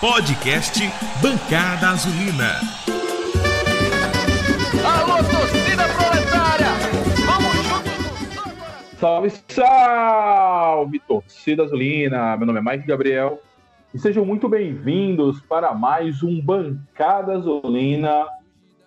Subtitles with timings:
[0.00, 0.80] Podcast
[1.20, 2.60] Bancada Azulina.
[4.84, 6.66] Alô, torcida proletária!
[7.26, 8.98] Vamos juntos!
[9.00, 12.36] Salve, salve, torcida azulina!
[12.36, 13.42] Meu nome é Mike Gabriel
[13.92, 18.24] e sejam muito bem-vindos para mais um Bancada Azulina.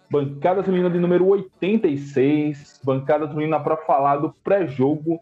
[0.09, 2.79] Bancada Azulina de número 86.
[2.85, 5.19] Bancada Azulina para falar do pré-jogo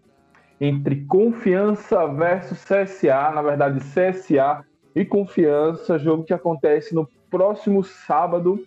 [0.61, 4.68] entre Confiança versus CSA, na verdade CSA
[4.99, 8.65] e Confiança, jogo que acontece no próximo sábado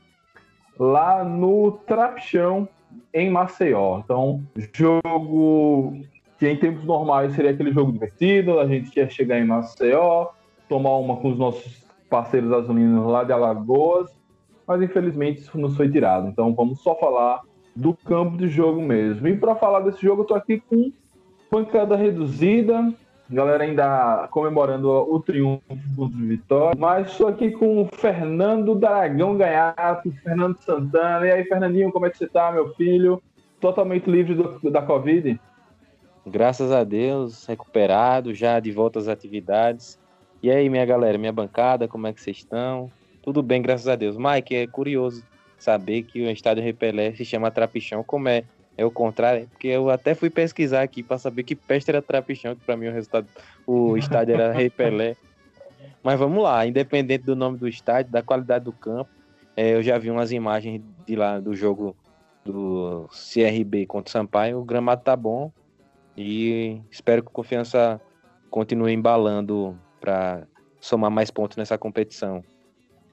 [0.79, 2.67] lá no Trapchão
[3.13, 3.99] em Maceió.
[3.99, 6.01] Então, jogo
[6.39, 10.29] que em tempos normais seria aquele jogo divertido, a gente quer chegar em Maceió,
[10.71, 14.11] tomar uma com os nossos parceiros azulinos lá de Alagoas,
[14.67, 16.29] mas infelizmente isso nos foi tirado.
[16.29, 17.43] Então, vamos só falar
[17.77, 19.29] do campo de jogo mesmo.
[19.29, 20.91] E para falar desse jogo, eu tô aqui com
[21.51, 22.91] pancada reduzida,
[23.33, 25.63] galera ainda comemorando o triunfo
[26.11, 26.79] de Vitória.
[26.79, 31.27] Mas estou aqui com o Fernando Dragão Gaiato, Fernando Santana.
[31.27, 33.23] E aí, Fernandinho, como é que você tá, meu filho?
[33.61, 35.41] Totalmente livre do, da Covid?
[36.27, 39.99] Graças a Deus, recuperado, já de volta às atividades.
[40.43, 42.91] E aí, minha galera, minha bancada, como é que vocês estão?
[43.23, 44.17] Tudo bem, graças a Deus.
[44.17, 45.25] Mike, é curioso
[45.59, 48.45] saber que o estádio Repelé se chama Trapichão, como é
[48.77, 52.55] é o contrário, porque eu até fui pesquisar aqui para saber que peste era trapichão,
[52.55, 53.27] que para mim o resultado,
[53.67, 55.17] o estádio era Rei Pelé.
[56.03, 59.11] Mas vamos lá, independente do nome do estádio, da qualidade do campo,
[59.57, 61.95] é, eu já vi umas imagens de lá do jogo
[62.45, 65.53] do CRB contra o Sampaio, o gramado tá bom
[66.17, 68.01] e espero que o Confiança
[68.51, 70.47] continue embalando para
[70.81, 72.43] somar mais pontos nessa competição.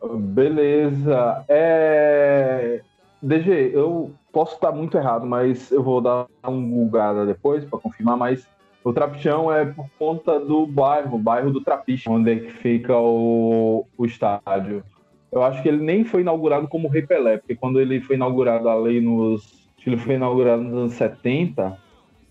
[0.02, 1.46] Beleza.
[1.48, 2.82] É...
[3.22, 8.18] DG, eu posso estar muito errado, mas eu vou dar um gulgada depois para confirmar,
[8.18, 8.48] mas
[8.84, 12.98] o Trapichão é por conta do bairro, o bairro do Trapiche, onde é que fica
[12.98, 14.84] o, o estádio.
[15.32, 18.70] Eu acho que ele nem foi inaugurado como Rei Pelé, porque quando ele foi inaugurado
[18.70, 19.44] ali nos.
[19.76, 21.78] Acho que ele foi inaugurado nos anos 70,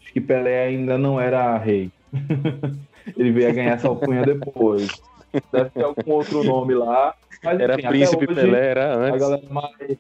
[0.01, 1.91] acho que Pelé ainda não era rei.
[3.17, 5.01] ele veio a ganhar essa alcunha depois.
[5.53, 7.15] Deve ter algum outro nome lá.
[7.43, 9.23] Mas, era enfim, Príncipe hoje, Pelé, era antes.
[9.23, 9.99] A galera mais.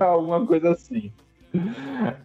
[0.00, 1.12] Alguma coisa assim.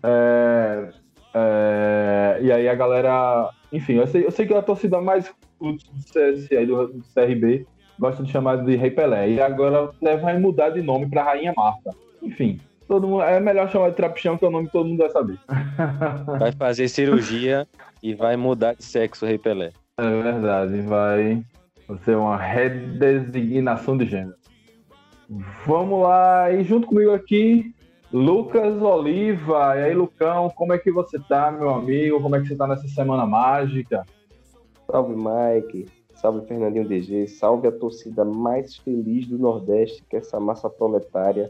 [0.03, 0.89] É,
[1.33, 3.49] é, e aí a galera.
[3.71, 7.65] Enfim, eu sei, eu sei que a torcida mais do CSI, do, do CRB,
[7.99, 9.29] gosta de chamar de Rei Pelé.
[9.29, 9.89] E agora
[10.21, 11.91] vai mudar de nome para Rainha Marta.
[12.21, 14.99] Enfim, todo mundo, é melhor chamar de Trapichão, que é o nome que todo mundo
[14.99, 15.39] vai saber.
[16.39, 17.67] Vai fazer cirurgia
[18.01, 19.71] e vai mudar de sexo Rei Pelé.
[19.97, 21.43] É verdade, vai
[22.03, 24.35] ser uma redesignação de gênero.
[25.65, 27.73] Vamos lá, e junto comigo aqui,
[28.11, 29.75] Lucas Oliva.
[29.75, 32.21] E aí, Lucão, como é que você tá, meu amigo?
[32.21, 34.05] Como é que você tá nessa semana mágica?
[34.89, 35.87] Salve, Mike.
[36.13, 37.27] Salve, Fernandinho DG.
[37.27, 41.49] Salve a torcida mais feliz do Nordeste, que é essa massa proletária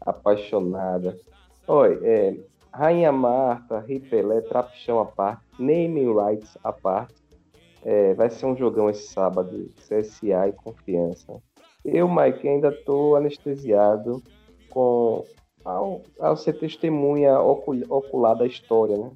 [0.00, 1.18] apaixonada.
[1.66, 2.36] Oi, é,
[2.72, 7.14] Rainha Marta, Rei Pelé, Trapichão à parte, Naming Rights à parte.
[7.84, 11.42] É, vai ser um jogão esse sábado, CSA e Confiança.
[11.84, 14.22] Eu, Mike, ainda estou anestesiado
[14.70, 15.24] com
[15.64, 19.10] ao, ao ser testemunha ocular da história, né?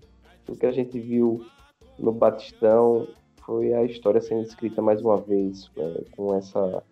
[0.48, 1.44] O que a gente viu
[1.98, 3.06] no Batistão
[3.44, 5.70] foi a história sendo escrita mais uma vez,
[6.16, 6.82] com essa,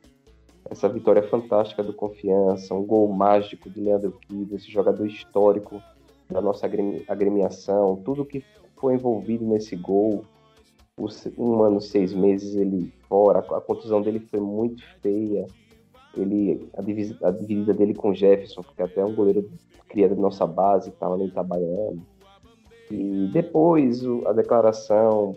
[0.71, 5.83] essa vitória fantástica do Confiança, um gol mágico de Leandro Kido, esse jogador histórico
[6.31, 6.69] da nossa
[7.09, 8.45] agremiação, tudo que
[8.77, 10.25] foi envolvido nesse gol,
[11.39, 15.47] um ano, seis meses ele fora, a contusão dele foi muito feia,
[16.17, 19.49] ele a, dividida, a dividida dele com Jefferson, que é até um goleiro
[19.89, 22.03] criado da nossa base, que estava no Itabaiana.
[22.91, 25.37] E depois o, a declaração,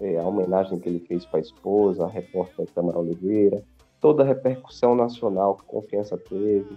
[0.00, 3.62] é, a homenagem que ele fez para a esposa, a repórter Tamara Oliveira,
[4.00, 6.76] toda a repercussão nacional que confiança teve.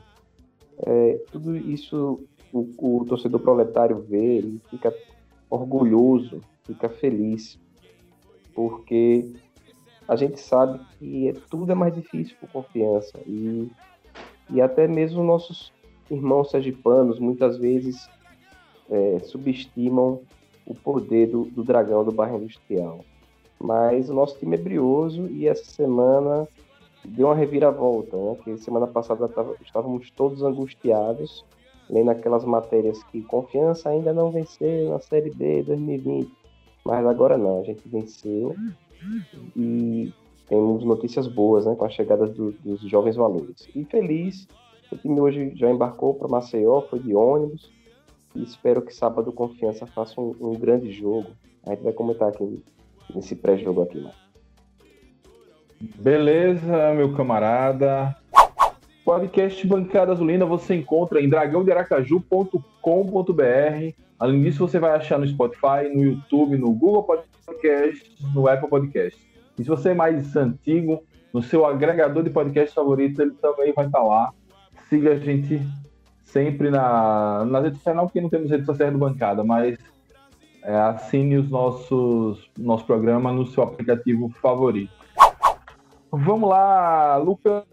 [0.85, 2.23] É, tudo isso
[2.53, 4.93] o, o torcedor proletário vê, ele fica
[5.49, 7.59] orgulhoso, fica feliz,
[8.53, 9.33] porque
[10.07, 13.69] a gente sabe que tudo é mais difícil por confiança e,
[14.49, 15.73] e até mesmo nossos
[16.09, 18.09] irmãos sergipanos muitas vezes
[18.89, 20.21] é, subestimam
[20.65, 23.03] o poder do, do dragão do bairro industrial.
[23.59, 26.47] Mas o nosso time é brioso e essa semana
[27.03, 28.57] deu uma reviravolta, né?
[28.57, 31.43] Semana passada tava, estávamos todos angustiados,
[31.89, 36.31] lendo aquelas matérias que confiança ainda não venceu na Série B 2020.
[36.85, 38.55] Mas agora não, a gente venceu
[39.55, 40.11] e
[40.47, 43.67] temos notícias boas né, com a chegada do, dos jovens valores.
[43.75, 44.47] E feliz,
[44.91, 47.71] o time hoje já embarcou para Maceió, foi de ônibus,
[48.35, 51.27] e espero que sábado Confiança faça um, um grande jogo.
[51.65, 52.63] A gente vai comentar aqui
[53.13, 53.99] nesse pré-jogo aqui.
[53.99, 54.11] Né?
[55.99, 58.15] Beleza, meu camarada.
[59.03, 64.06] Podcast Bancada Azulina você encontra em dragãodearacaju.com.br.
[64.19, 69.19] Além disso, você vai achar no Spotify, no YouTube, no Google Podcast, no Apple Podcast.
[69.57, 71.03] E se você é mais antigo,
[71.33, 74.31] no seu agregador de podcast favorito, ele também vai estar lá.
[74.89, 75.61] Siga a gente
[76.23, 79.77] sempre na, nas redes sociais, não porque não temos redes sociais do Bancada, mas
[80.63, 84.91] é, assine os nossos nosso programa no seu aplicativo favorito.
[86.11, 87.65] Vamos lá, Lucão.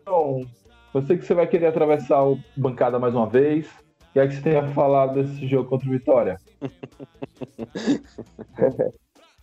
[0.95, 3.84] Eu sei que você vai querer atravessar o bancada mais uma vez.
[4.15, 6.39] O que é que você tem a falar desse jogo contra o Vitória?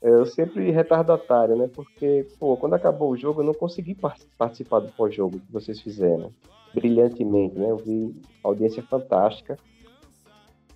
[0.01, 1.69] eu sempre retardatário, né?
[1.75, 3.97] Porque, pô, quando acabou o jogo, eu não consegui
[4.38, 6.31] participar do pós-jogo que vocês fizeram.
[6.73, 7.69] Brilhantemente, né?
[7.69, 9.57] Eu vi audiência fantástica.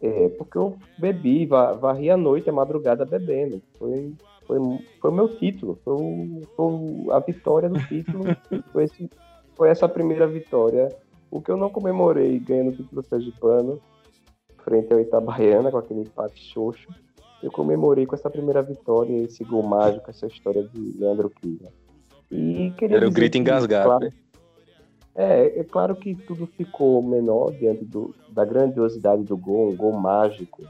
[0.01, 3.62] É, porque eu bebi, varri a noite, a madrugada bebendo.
[3.80, 4.13] Foi,
[4.45, 4.59] foi,
[5.00, 8.25] foi o meu título, foi, o, foi a vitória do título.
[8.74, 9.09] foi, esse,
[9.56, 10.89] foi essa primeira vitória.
[11.30, 13.81] O que eu não comemorei ganhando o título sergipano,
[14.63, 16.88] frente ao Itabaiana, com aquele empate xoxo,
[17.44, 21.69] eu comemorei com essa primeira vitória, esse gol mágico, essa história de Leandro Kiva.
[22.31, 23.86] E queria Era o grito engasgado.
[23.86, 24.12] Claro, né?
[25.13, 29.94] É, é claro que tudo ficou menor diante do, da grandiosidade do gol, um gol
[29.94, 30.63] mágico,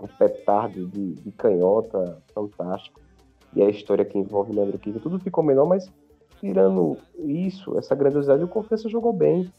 [0.00, 3.00] um petardo de, de canhota fantástico,
[3.54, 5.92] e a história que envolve Leandro Kiva, tudo ficou menor, mas
[6.40, 9.52] tirando isso, essa grandiosidade, o Confiança jogou bem,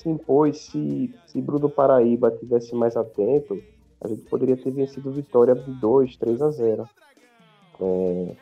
[0.00, 3.62] se impôs, se, se Bruno Paraíba tivesse mais atento,
[4.00, 6.88] a gente poderia ter vencido Vitória de 2, 3 a 0.
[7.80, 8.36] É,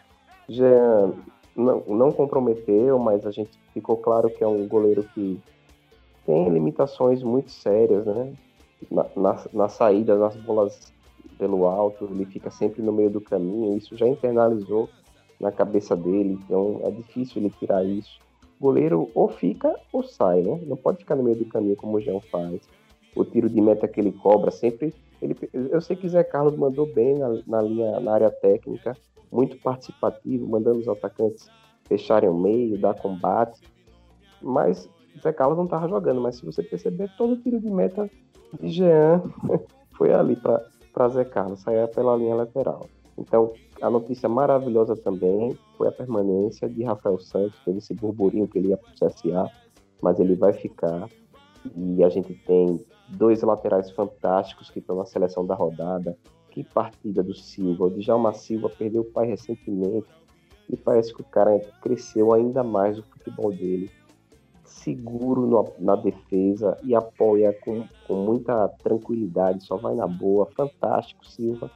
[0.48, 1.12] Jean
[1.56, 5.40] não, não comprometeu, mas a gente ficou claro que é um goleiro que
[6.24, 8.32] tem limitações muito sérias, né?
[8.88, 10.92] Na, na, na saída, nas bolas
[11.36, 14.88] pelo alto, ele fica sempre no meio do caminho, isso já internalizou
[15.40, 18.20] na cabeça dele, então é difícil ele tirar isso.
[18.60, 20.60] Goleiro ou fica ou sai, né?
[20.66, 22.60] Não pode ficar no meio do caminho como o Jean faz.
[23.14, 24.94] O tiro de meta que ele cobra sempre.
[25.20, 28.96] Ele, eu sei que Zé Carlos mandou bem na, na linha, na área técnica,
[29.30, 31.48] muito participativo, mandando os atacantes
[31.84, 33.60] fecharem o meio, dar combate.
[34.40, 34.88] Mas
[35.20, 38.08] Zé Carlos não estava jogando, mas se você perceber, todo tiro de meta
[38.60, 39.22] de Jean
[39.96, 42.88] foi ali para Zé Carlos, sair pela linha lateral.
[43.18, 48.58] Então, a notícia maravilhosa também foi a permanência de Rafael Santos, teve esse burburinho que
[48.58, 49.50] ele ia para o CSA,
[50.00, 51.08] mas ele vai ficar.
[51.76, 56.16] E a gente tem dois laterais fantásticos que estão na seleção da rodada.
[56.50, 57.86] Que partida do Silva.
[57.86, 60.06] O Djalma Silva perdeu o pai recentemente
[60.70, 63.90] e parece que o cara cresceu ainda mais o futebol dele.
[64.64, 70.46] Seguro no, na defesa e apoia com, com muita tranquilidade, só vai na boa.
[70.46, 71.70] Fantástico, Silva.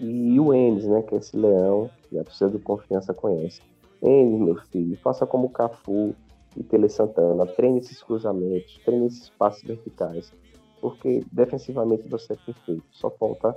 [0.00, 3.60] E o Enes, né, que é esse leão que a torcida do Confiança conhece.
[4.02, 6.14] Enes, meu filho, faça como o Cafu
[6.56, 10.32] e Tele Santana, treine esses cruzamentos, treine esses passos verticais,
[10.80, 12.82] porque defensivamente você é perfeito.
[12.90, 13.54] Só falta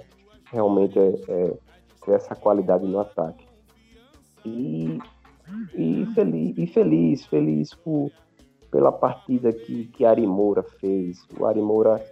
[0.51, 1.53] realmente é, é,
[2.05, 3.47] ter essa qualidade no ataque.
[4.45, 4.99] E,
[5.75, 8.11] e, feliz, e feliz, feliz por,
[8.69, 11.25] pela partida que, que Ari Moura fez.
[11.39, 12.03] O Ari Moura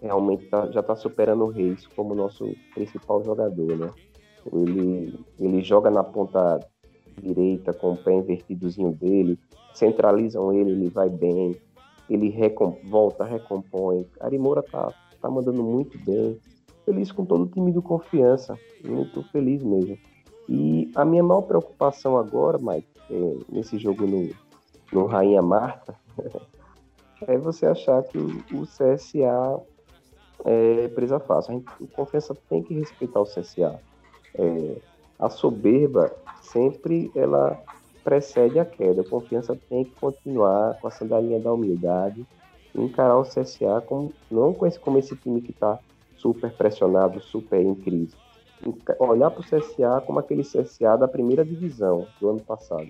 [0.00, 3.90] realmente tá, já está superando o Reis como nosso principal jogador, né?
[4.52, 6.58] Ele, ele joga na ponta
[7.20, 9.38] direita com o pé invertidozinho dele,
[9.74, 11.54] centralizam ele, ele vai bem,
[12.08, 14.06] ele recom volta, recompõe.
[14.20, 16.38] Ari Moura tá, tá mandando muito bem.
[16.84, 19.96] Feliz com todo o time do confiança, muito feliz mesmo.
[20.48, 24.30] E a minha maior preocupação agora, Mike, é, nesse jogo no,
[24.92, 25.94] no Rainha Marta,
[27.28, 29.62] é você achar que o CSA
[30.44, 31.52] é presa fácil.
[31.52, 33.80] A gente, o Confiança tem que respeitar o CSA.
[34.34, 34.76] É,
[35.18, 37.60] a soberba sempre ela
[38.02, 39.02] precede a queda.
[39.02, 42.26] A confiança tem que continuar com a sandalinha da humildade
[42.74, 45.78] e encarar o CSA como, não com esse, como esse time que está
[46.16, 48.16] super pressionado, super em crise
[48.98, 52.88] olhar para o CSA como aquele CSA da primeira divisão do ano passado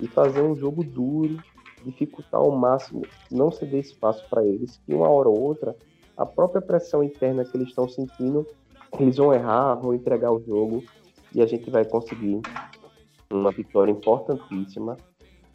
[0.00, 1.42] e fazer um jogo duro,
[1.84, 5.74] dificultar ao máximo, não ceder espaço para eles, que uma hora ou outra
[6.18, 8.44] a própria pressão interna que eles estão sentindo,
[8.98, 10.82] eles vão errar, vão entregar o jogo
[11.32, 12.40] e a gente vai conseguir
[13.30, 14.96] uma vitória importantíssima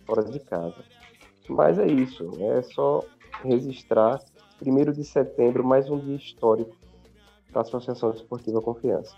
[0.05, 0.82] fora de casa.
[1.50, 3.03] Mas é isso, é só
[3.43, 4.22] registrar
[4.58, 6.74] primeiro de setembro mais um dia histórico
[7.51, 9.13] para a Associação Esportiva Confiança.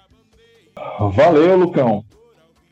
[1.13, 2.03] Valeu, Lucão.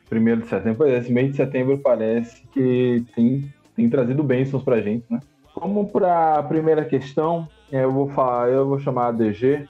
[0.09, 5.05] Primeiro de setembro, esse mês de setembro parece que tem, tem trazido bênçãos pra gente,
[5.11, 5.19] né?
[5.55, 7.47] Vamos para a primeira questão.
[7.73, 9.67] Eu vou falar, eu vou chamar a DG.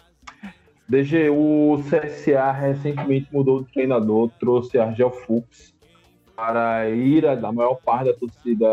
[0.89, 5.73] DG, o CSA recentemente mudou de treinador, trouxe Argel Fuchs.
[6.35, 8.67] para a ira da maior parte da torcida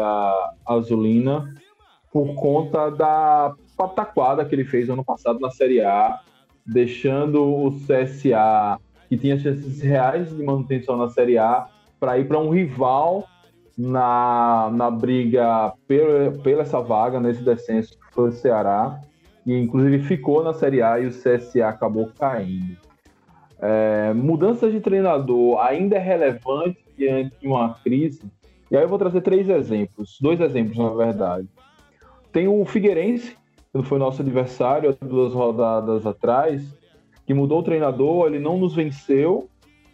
[0.66, 1.54] azulina
[2.12, 6.18] por conta da pataquada que ele fez ano passado na Série A,
[6.66, 11.68] deixando o CSA, que tinha chances reais de manutenção na Série A,
[12.00, 13.28] para ir para um rival
[13.78, 19.00] na, na briga pela, pela essa vaga, nesse descenso, que foi o Ceará,
[19.46, 22.76] e inclusive ficou na Série A e o CSA acabou caindo.
[23.60, 28.22] É, mudança de treinador ainda é relevante diante de uma crise?
[28.70, 31.48] E aí eu vou trazer três exemplos, dois exemplos na verdade.
[32.32, 33.36] Tem o Figueirense,
[33.72, 36.62] que foi nosso adversário duas rodadas atrás,
[37.26, 39.48] que mudou o treinador, ele não nos venceu,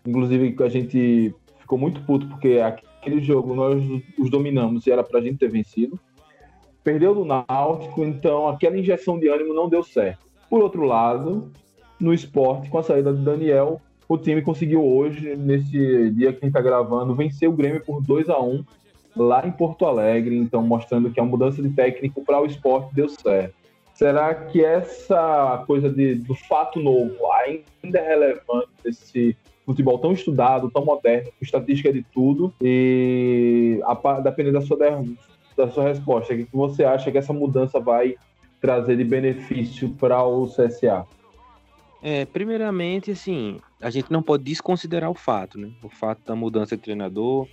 [0.07, 3.83] inclusive a gente ficou muito puto porque aquele jogo nós
[4.19, 5.99] os dominamos e era pra gente ter vencido.
[6.87, 10.25] Perdeu do Náutico, então aquela injeção de ânimo não deu certo.
[10.49, 11.51] Por outro lado,
[11.99, 16.47] no esporte, com a saída do Daniel, o time conseguiu hoje, nesse dia que a
[16.47, 18.65] gente está gravando, vencer o Grêmio por 2 a 1
[19.17, 23.09] lá em Porto Alegre, então mostrando que a mudança de técnico para o esporte deu
[23.09, 23.57] certo.
[23.93, 30.71] Será que essa coisa de, do fato novo ainda é relevante nesse futebol tão estudado,
[30.71, 32.55] tão moderno, com estatística de tudo?
[32.63, 34.79] E a, dependendo da sua,
[35.57, 38.17] da sua resposta, o que você acha que essa mudança vai
[38.61, 41.07] trazer de benefício para o CSA?
[42.03, 45.71] É, primeiramente, assim, a gente não pode desconsiderar o fato, né?
[45.83, 47.49] O fato da mudança de treinador,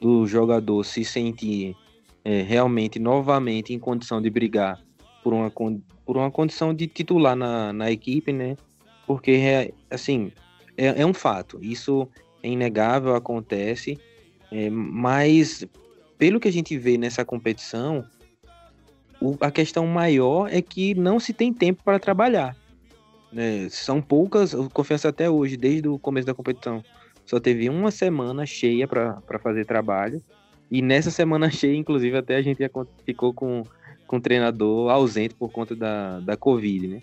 [0.00, 1.76] do jogador se sentir
[2.24, 4.80] é, realmente, novamente, em condição de brigar
[5.22, 8.56] por uma, por uma condição de titular na, na equipe, né?
[9.06, 10.32] Porque, é, assim,
[10.76, 11.58] é, é um fato.
[11.62, 12.08] Isso
[12.42, 13.98] é inegável, acontece.
[14.50, 15.66] É, mas,
[16.18, 18.04] pelo que a gente vê nessa competição,
[19.20, 22.56] o, a questão maior é que não se tem tempo para trabalhar.
[23.32, 23.68] Né?
[23.70, 26.82] São poucas, eu confesso até hoje, desde o começo da competição,
[27.24, 30.22] só teve uma semana cheia para fazer trabalho.
[30.70, 32.58] E nessa semana cheia, inclusive, até a gente
[33.04, 33.62] ficou com,
[34.06, 37.02] com o treinador ausente por conta da, da Covid, né?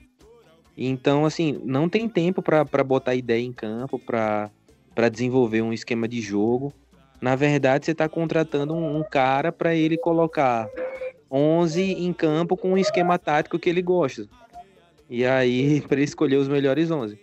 [0.77, 6.19] Então, assim, não tem tempo para botar ideia em campo, para desenvolver um esquema de
[6.19, 6.73] jogo.
[7.21, 10.69] Na verdade, você está contratando um, um cara para ele colocar
[11.31, 14.27] 11 em campo com um esquema tático que ele gosta.
[15.09, 17.17] E aí, para escolher os melhores 11.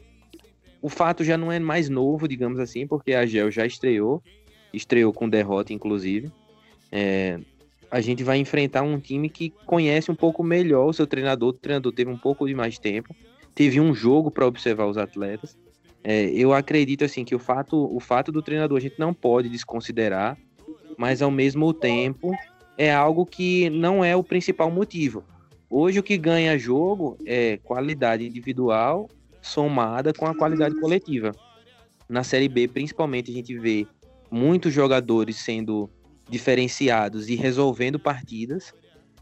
[0.80, 4.22] O fato já não é mais novo, digamos assim, porque a Gel já estreou,
[4.72, 6.32] estreou com derrota, inclusive.
[6.90, 7.38] É,
[7.90, 11.50] a gente vai enfrentar um time que conhece um pouco melhor o seu treinador.
[11.50, 13.14] O treinador teve um pouco de mais tempo,
[13.54, 15.56] teve um jogo para observar os atletas.
[16.04, 19.48] É, eu acredito assim que o fato, o fato do treinador a gente não pode
[19.48, 20.36] desconsiderar,
[20.96, 22.32] mas ao mesmo tempo
[22.76, 25.24] é algo que não é o principal motivo.
[25.70, 29.08] Hoje o que ganha jogo é qualidade individual
[29.40, 31.32] somada com a qualidade coletiva.
[32.08, 33.86] Na Série B, principalmente, a gente vê
[34.30, 35.88] muitos jogadores sendo
[36.28, 38.72] diferenciados e resolvendo partidas.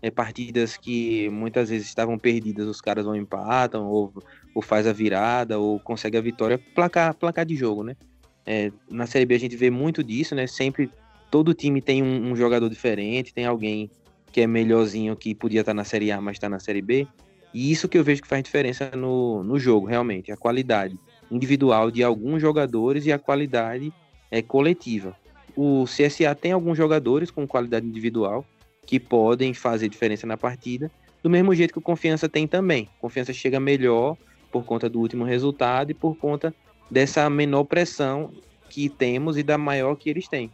[0.02, 4.12] É, partidas que muitas vezes estavam perdidas, os caras vão empatam, ou,
[4.54, 7.96] ou faz a virada, ou consegue a vitória, placar, placar de jogo, né?
[8.44, 10.46] É, na Série B a gente vê muito disso, né?
[10.46, 10.90] Sempre
[11.30, 13.90] todo time tem um, um jogador diferente, tem alguém
[14.32, 17.06] que é melhorzinho que podia estar na Série A, mas está na Série B.
[17.52, 20.98] E isso que eu vejo que faz diferença no, no jogo, realmente, a qualidade
[21.30, 23.92] individual de alguns jogadores e a qualidade
[24.30, 25.16] é, coletiva.
[25.56, 28.44] O CSA tem alguns jogadores com qualidade individual
[28.86, 30.90] que podem fazer diferença na partida,
[31.22, 32.88] do mesmo jeito que o Confiança tem também.
[33.00, 34.16] Confiança chega melhor
[34.50, 36.54] por conta do último resultado e por conta
[36.90, 38.30] dessa menor pressão
[38.68, 40.50] que temos e da maior que eles têm.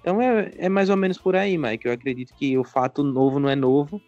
[0.00, 1.86] Então é, é mais ou menos por aí, Mike.
[1.86, 4.00] Eu acredito que o fato novo não é novo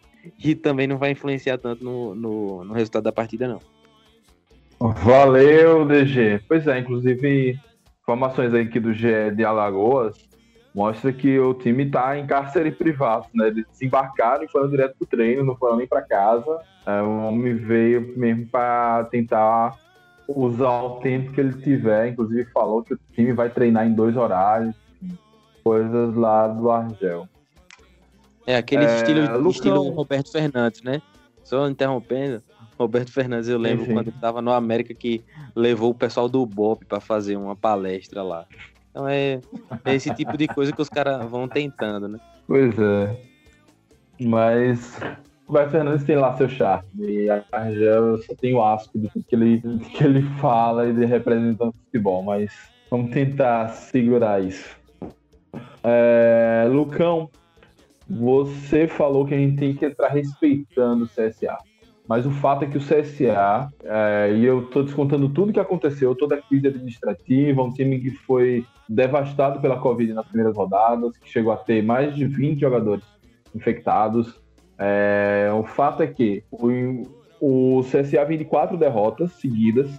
[0.42, 3.60] e também não vai influenciar tanto no, no, no resultado da partida, não.
[4.80, 6.40] Valeu, DG.
[6.46, 7.58] Pois é, inclusive,
[8.00, 10.16] informações aqui do GE de Alagoas
[10.72, 13.48] mostra que o time está em cárcere privado, né?
[13.48, 16.60] Eles desembarcaram e foram direto pro treino, não foram nem para casa.
[16.88, 19.76] É, o homem veio mesmo para tentar
[20.26, 22.08] usar o tempo que ele tiver.
[22.08, 24.74] Inclusive falou que o time vai treinar em dois horários
[25.62, 27.28] coisas lá do Argel.
[28.46, 29.50] É, aquele é, estilo, Lucão...
[29.50, 31.02] estilo Roberto Fernandes, né?
[31.44, 32.42] Só interrompendo,
[32.78, 35.22] Roberto Fernandes, eu lembro quando ele estava no América que
[35.54, 38.46] levou o pessoal do BOP para fazer uma palestra lá.
[38.90, 39.42] Então é,
[39.84, 42.18] é esse tipo de coisa que os caras vão tentando, né?
[42.46, 43.20] Pois é.
[44.18, 44.98] Mas
[45.48, 46.86] Roberto Fernandes tem lá seu charme.
[46.98, 49.60] E a Argel só tem o asco do que ele,
[49.96, 52.22] que ele fala e de representando o futebol.
[52.22, 52.52] Mas
[52.90, 54.76] vamos tentar segurar isso.
[55.82, 57.30] É, Lucão,
[58.08, 61.56] você falou que a gente tem que entrar respeitando o CSA.
[62.06, 66.14] Mas o fato é que o CSA, é, e eu estou descontando tudo que aconteceu,
[66.14, 71.28] toda a crise administrativa, um time que foi devastado pela Covid nas primeiras rodadas, que
[71.28, 73.04] chegou a ter mais de 20 jogadores
[73.54, 74.40] infectados.
[74.78, 77.02] É, o fato é que o,
[77.40, 79.90] o CSA vem de quatro derrotas seguidas,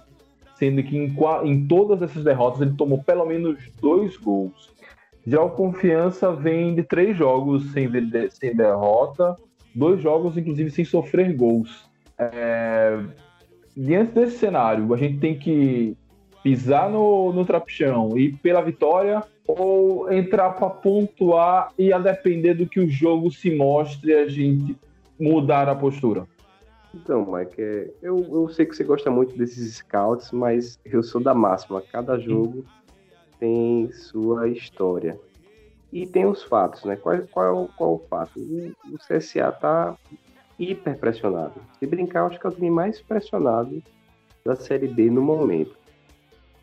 [0.54, 4.70] sendo que em, em todas essas derrotas ele tomou pelo menos dois gols.
[5.26, 7.88] Já o Confiança vem de três jogos sem,
[8.30, 9.36] sem derrota,
[9.74, 11.88] dois jogos, inclusive, sem sofrer gols.
[12.18, 12.98] É...
[13.76, 15.96] Diante desse cenário, a gente tem que
[16.42, 22.66] pisar no, no trapichão e pela vitória ou entrar para pontuar e a depender do
[22.66, 24.76] que o jogo se mostre a gente
[25.18, 26.26] mudar a postura?
[26.94, 31.20] Então, Mike, é, eu, eu sei que você gosta muito desses scouts, mas eu sou
[31.20, 31.82] da máxima.
[31.92, 32.64] Cada jogo
[33.38, 35.18] tem sua história.
[35.92, 36.96] E tem os fatos, né?
[36.96, 38.38] Qual, qual, qual é o fato?
[38.38, 39.96] O, o CSA tá
[40.58, 41.54] hiper pressionado.
[41.78, 43.82] Se brincar, acho que é o time mais pressionado
[44.44, 45.79] da Série B no momento.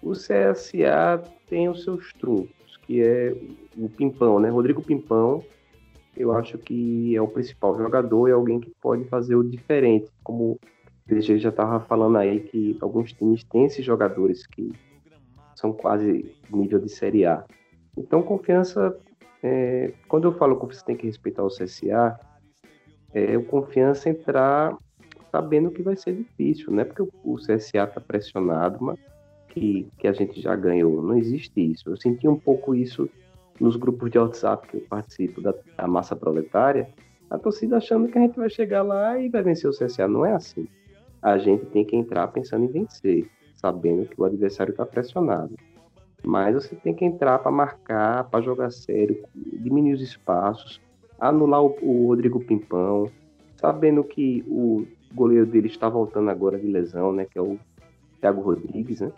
[0.02, 3.36] O CSA tem os seus truques, que é
[3.78, 4.50] o Pimpão, né?
[4.50, 5.44] Rodrigo Pimpão,
[6.16, 10.52] eu acho que é o principal jogador, é alguém que pode fazer o diferente, como
[10.54, 10.60] o
[11.08, 14.72] DG já estava falando aí, que alguns times têm esses jogadores que
[15.56, 17.44] são quase nível de Série A.
[17.98, 18.96] Então, confiança,
[19.42, 22.20] é, quando eu falo que você tem que respeitar o CSA,
[23.14, 24.78] é o confiança entrar
[25.32, 26.84] sabendo que vai ser difícil, né?
[26.84, 29.00] Porque o, CSA está pressionado, mas
[29.58, 31.02] que, que a gente já ganhou.
[31.02, 31.90] Não existe isso.
[31.90, 33.10] Eu senti um pouco isso
[33.60, 36.88] nos grupos de WhatsApp que eu participo da, da massa proletária,
[37.30, 40.08] a torcida achando que a gente vai chegar lá e vai vencer o CSA.
[40.08, 40.68] Não é assim.
[41.22, 45.56] A gente tem que entrar pensando em vencer, sabendo que o adversário está pressionado.
[46.24, 50.80] Mas você tem que entrar para marcar, para jogar sério, diminuir os espaços,
[51.20, 53.10] anular o, o Rodrigo Pimpão,
[53.56, 57.26] sabendo que o goleiro dele está voltando agora de lesão, né?
[57.26, 57.58] Que é o
[58.22, 59.12] Thiago Rodrigues, né?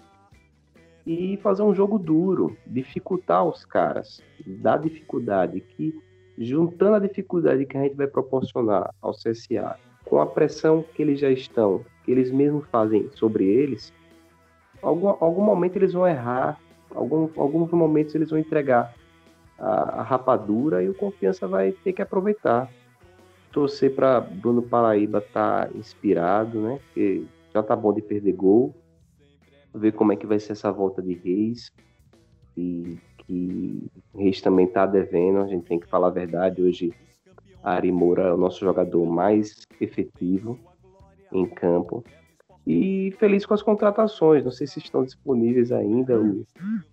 [1.11, 5.91] E fazer um jogo duro, dificultar os caras, dar dificuldade, que
[6.37, 9.75] juntando a dificuldade que a gente vai proporcionar ao CSA
[10.05, 13.91] com a pressão que eles já estão, que eles mesmos fazem sobre eles,
[14.83, 16.61] algum, algum momento eles vão errar,
[16.93, 18.93] algum, alguns momentos eles vão entregar
[19.57, 22.69] a, a rapadura e o confiança vai ter que aproveitar.
[23.51, 26.79] Torcer para Bruno Paraíba estar tá inspirado, né?
[26.85, 28.75] Porque já tá bom de perder gol.
[29.74, 31.72] Ver como é que vai ser essa volta de Reis.
[32.58, 36.62] E que Reis também tá devendo, a gente tem que falar a verdade.
[36.62, 36.94] Hoje,
[37.64, 40.58] Ari Moura é o nosso jogador mais efetivo
[41.32, 42.03] em campo.
[42.66, 44.44] E feliz com as contratações.
[44.44, 46.46] Não sei se estão disponíveis ainda o,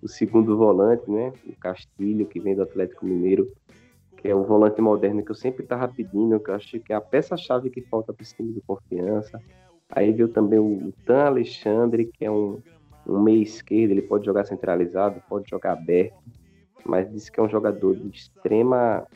[0.02, 1.32] o segundo volante, né?
[1.46, 3.52] O Castilho, que vem do Atlético Mineiro,
[4.16, 6.96] que é o volante moderno que eu sempre estava pedindo, que eu acho que é
[6.96, 9.40] a peça-chave que falta para esse time de confiança.
[9.90, 12.60] Aí veio também o Tan Alexandre, que é um,
[13.06, 16.16] um meio esquerdo, ele pode jogar centralizado, pode jogar aberto,
[16.84, 19.06] mas diz que é um jogador de extrema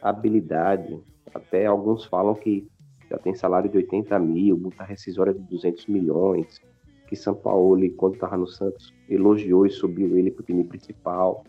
[0.00, 0.98] habilidade.
[1.34, 2.66] Até alguns falam que
[3.10, 6.60] já tem salário de 80 mil, multa rescisória de 200 milhões,
[7.08, 11.44] que São Paulo, quando estava no Santos, elogiou e subiu ele para o time principal.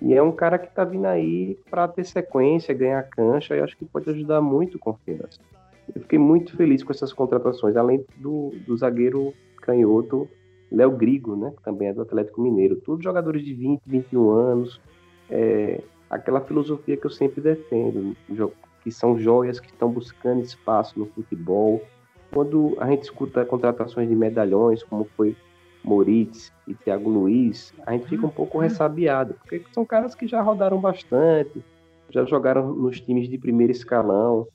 [0.00, 3.76] E é um cara que está vindo aí para ter sequência, ganhar cancha, e acho
[3.76, 5.38] que pode ajudar muito o Confiança.
[5.94, 10.28] Eu fiquei muito feliz com essas contratações, além do, do zagueiro canhoto
[10.72, 12.76] Léo Grigo, né, que também é do Atlético Mineiro.
[12.76, 14.80] Todos jogadores de 20, 21 anos,
[15.30, 18.16] é, aquela filosofia que eu sempre defendo,
[18.82, 21.82] que são joias que estão buscando espaço no futebol.
[22.32, 25.36] Quando a gente escuta contratações de medalhões, como foi
[25.84, 30.40] Moritz e Thiago Luiz, a gente fica um pouco ressabiado, porque são caras que já
[30.40, 31.62] rodaram bastante,
[32.08, 34.46] já jogaram nos times de primeiro escalão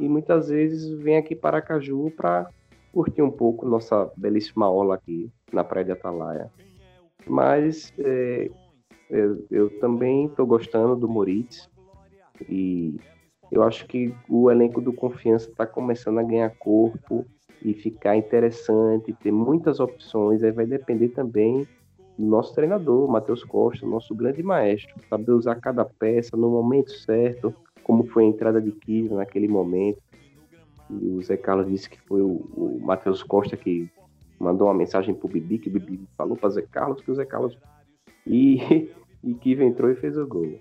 [0.00, 2.48] e muitas vezes vêm aqui para Aracaju para
[2.92, 6.50] curtir um pouco nossa belíssima aula aqui na Praia de Atalaia.
[7.26, 8.50] Mas é,
[9.10, 11.68] eu, eu, também estou gostando do Moritz
[12.48, 12.98] e
[13.52, 17.26] eu acho que o elenco do Confiança está começando a ganhar corpo
[17.62, 20.42] e ficar interessante, ter muitas opções.
[20.42, 21.68] Aí vai depender também
[22.18, 27.54] do nosso treinador, Matheus Costa, nosso grande maestro, saber usar cada peça no momento certo,
[27.90, 30.00] como foi a entrada de Kiva naquele momento.
[30.88, 33.90] E o Zé Carlos disse que foi o, o Matheus Costa que
[34.38, 37.24] mandou uma mensagem pro Bibi, que o Bibi falou para Zé Carlos que o Zé
[37.24, 37.58] Carlos.
[38.24, 38.88] E,
[39.24, 40.60] e Kiva entrou e fez o gol.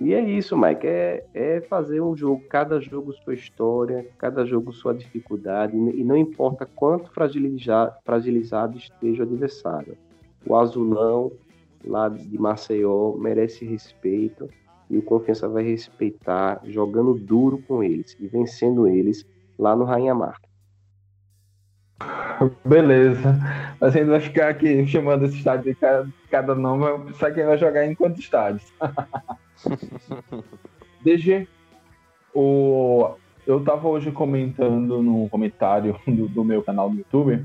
[0.00, 0.86] E é isso, Mike.
[0.86, 6.16] É, é fazer um jogo, cada jogo sua história, cada jogo sua dificuldade, e não
[6.16, 9.98] importa quanto fragilizado, fragilizado esteja o adversário.
[10.46, 11.30] O azulão
[11.84, 14.48] lá de Maceió merece respeito
[14.92, 19.26] e o Confiança vai respeitar jogando duro com eles e vencendo eles
[19.58, 20.46] lá no Rainha Marta.
[22.62, 23.38] Beleza.
[23.80, 27.44] Mas ainda vai ficar aqui chamando esse estádio de cada, cada nome, vai pensar quem
[27.44, 28.70] vai jogar em quantos estádios.
[31.02, 31.48] DG,
[32.34, 33.14] o,
[33.46, 37.44] eu estava hoje comentando no comentário do, do, meu canal do YouTube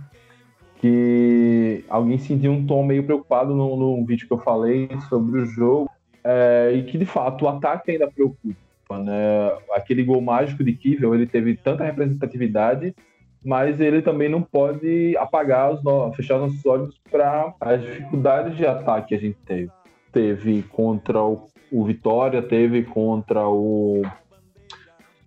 [0.80, 5.46] que alguém sentiu um tom meio preocupado no, no vídeo que eu falei sobre o
[5.46, 5.90] jogo
[6.24, 8.56] é, e que de fato o ataque ainda preocupa.
[9.04, 9.52] Né?
[9.74, 12.96] Aquele gol mágico de Kivel ele teve tanta representatividade,
[13.44, 19.10] mas ele também não pode apagar os fechar nossos olhos para as dificuldades de ataque
[19.10, 19.72] que a gente teve.
[20.12, 24.02] Teve contra o, o Vitória, teve contra o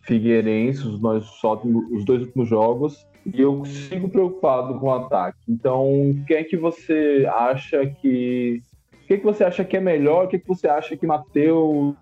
[0.02, 5.38] Figueirense, os, nós os dois últimos jogos, e eu sigo preocupado com o ataque.
[5.48, 8.62] Então, o que é que você acha que.
[9.10, 10.26] Que, que você acha que é melhor?
[10.26, 11.96] O que, que você acha que Matheus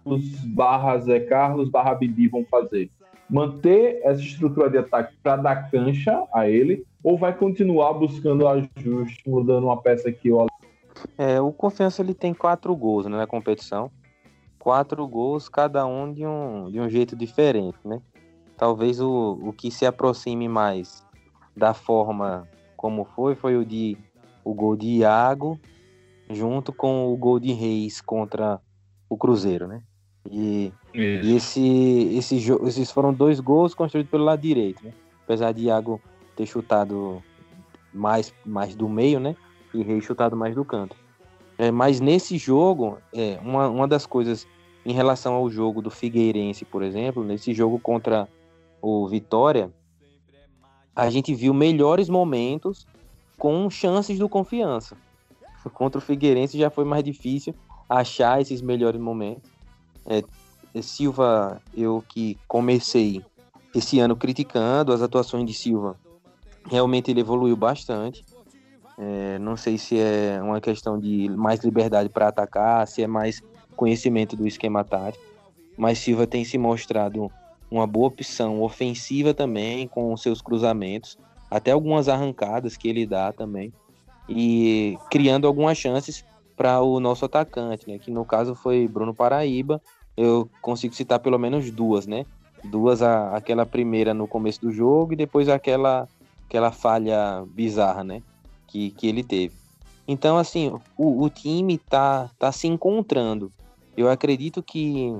[0.54, 2.90] barra Zé Carlos barra Bibi vão fazer?
[3.30, 9.22] Manter essa estrutura de ataque para dar cancha a ele, ou vai continuar buscando ajuste,
[9.26, 10.48] mudando uma peça aqui ou
[11.16, 13.90] é, o Confiança ele tem quatro gols né, na competição
[14.58, 18.02] quatro gols, cada um de um, de um jeito diferente, né?
[18.54, 21.06] Talvez o, o que se aproxime mais
[21.56, 23.96] da forma como foi, foi o de
[24.44, 25.58] o gol de Iago
[26.30, 28.60] junto com o gol de Reis contra
[29.08, 29.82] o Cruzeiro, né?
[30.30, 32.36] E, e esse, esse,
[32.66, 34.92] esses foram dois gols construídos pelo lado direito, né?
[35.24, 36.00] Apesar de Iago
[36.36, 37.22] ter chutado
[37.92, 39.34] mais, mais do meio, né?
[39.72, 40.96] E Reis chutado mais do canto.
[41.56, 44.46] É, mas nesse jogo, é, uma, uma das coisas
[44.86, 48.28] em relação ao jogo do Figueirense, por exemplo, nesse jogo contra
[48.80, 49.72] o Vitória,
[50.94, 52.86] a gente viu melhores momentos
[53.36, 54.96] com chances do confiança.
[55.72, 57.54] Contra o Figueirense já foi mais difícil
[57.88, 59.50] achar esses melhores momentos.
[60.06, 60.22] É,
[60.82, 63.22] Silva, eu que comecei
[63.74, 65.96] esse ano criticando as atuações de Silva,
[66.68, 68.24] realmente ele evoluiu bastante.
[68.96, 73.40] É, não sei se é uma questão de mais liberdade para atacar, se é mais
[73.76, 75.24] conhecimento do esquema tático.
[75.76, 77.30] Mas Silva tem se mostrado
[77.70, 81.16] uma boa opção ofensiva também, com seus cruzamentos,
[81.50, 83.72] até algumas arrancadas que ele dá também,
[84.28, 86.24] e criando algumas chances
[86.56, 87.98] para o nosso atacante, né?
[87.98, 89.80] Que no caso foi Bruno Paraíba.
[90.16, 92.26] Eu consigo citar pelo menos duas, né?
[92.64, 96.08] Duas, a, aquela primeira no começo do jogo e depois aquela,
[96.46, 98.22] aquela falha bizarra, né?
[98.68, 99.54] que, que ele teve.
[100.06, 103.50] Então, assim, o, o time tá, tá se encontrando.
[103.96, 105.12] Eu acredito que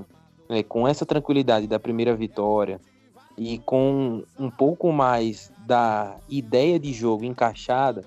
[0.47, 2.79] é, com essa tranquilidade da primeira vitória
[3.37, 8.05] e com um pouco mais da ideia de jogo encaixada,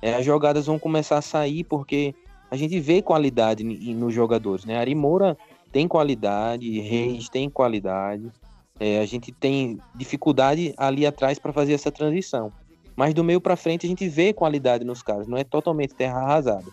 [0.00, 2.14] é, as jogadas vão começar a sair porque
[2.50, 4.78] a gente vê qualidade nos jogadores, né?
[4.78, 5.36] Ari Moura
[5.72, 8.30] tem qualidade, Reis tem qualidade,
[8.78, 12.52] é, a gente tem dificuldade ali atrás para fazer essa transição.
[12.94, 16.20] Mas do meio para frente a gente vê qualidade nos caras, não é totalmente terra
[16.20, 16.66] arrasada.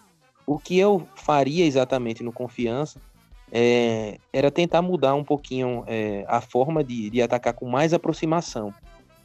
[0.45, 3.01] O que eu faria exatamente no Confiança
[3.51, 8.73] é, era tentar mudar um pouquinho é, a forma de, de atacar com mais aproximação.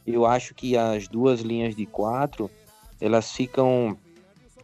[0.05, 2.49] Eu acho que as duas linhas de quatro
[2.99, 3.97] elas ficam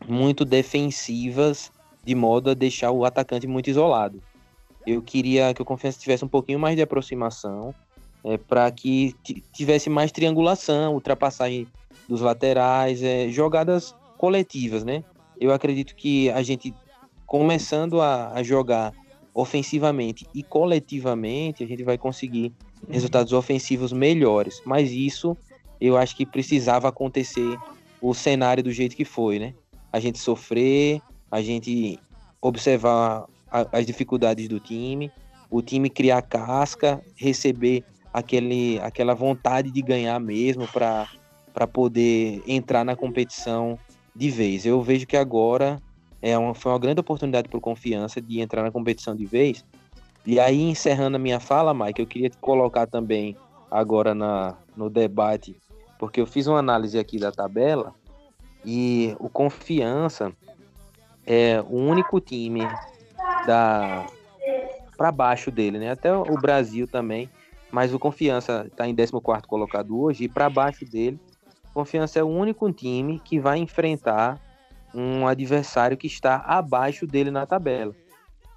[0.07, 1.71] muito defensivas
[2.03, 4.21] de modo a deixar o atacante muito isolado.
[4.85, 7.73] Eu queria que o Confiança tivesse um pouquinho mais de aproximação
[8.23, 9.15] é, para que
[9.51, 11.67] tivesse mais triangulação, ultrapassagem
[12.07, 15.03] dos laterais, é, jogadas coletivas, né?
[15.39, 16.73] Eu acredito que a gente
[17.25, 18.93] começando a, a jogar
[19.33, 22.53] ofensivamente e coletivamente, a gente vai conseguir
[22.89, 24.61] resultados ofensivos melhores.
[24.65, 25.35] Mas isso
[25.81, 27.57] eu acho que precisava acontecer
[28.07, 29.55] o cenário do jeito que foi, né?
[29.91, 31.99] A gente sofrer, a gente
[32.39, 35.11] observar a, as dificuldades do time,
[35.49, 42.95] o time criar casca, receber aquele, aquela vontade de ganhar mesmo para poder entrar na
[42.95, 43.79] competição
[44.15, 44.67] de vez.
[44.67, 45.81] Eu vejo que agora
[46.21, 49.65] é uma, foi uma grande oportunidade para Confiança de entrar na competição de vez.
[50.23, 53.35] E aí, encerrando a minha fala, Mike, eu queria te colocar também
[53.71, 55.55] agora na, no debate,
[55.97, 57.93] porque eu fiz uma análise aqui da tabela
[58.63, 60.34] e o Confiança
[61.25, 62.67] é o único time
[63.45, 64.05] da
[64.97, 65.91] para baixo dele, né?
[65.91, 67.29] Até o Brasil também,
[67.71, 69.12] mas o Confiança está em 14
[69.45, 71.19] colocado hoje e para baixo dele
[71.75, 74.39] Confiança é o único time que vai enfrentar
[74.93, 77.93] um adversário que está abaixo dele na tabela.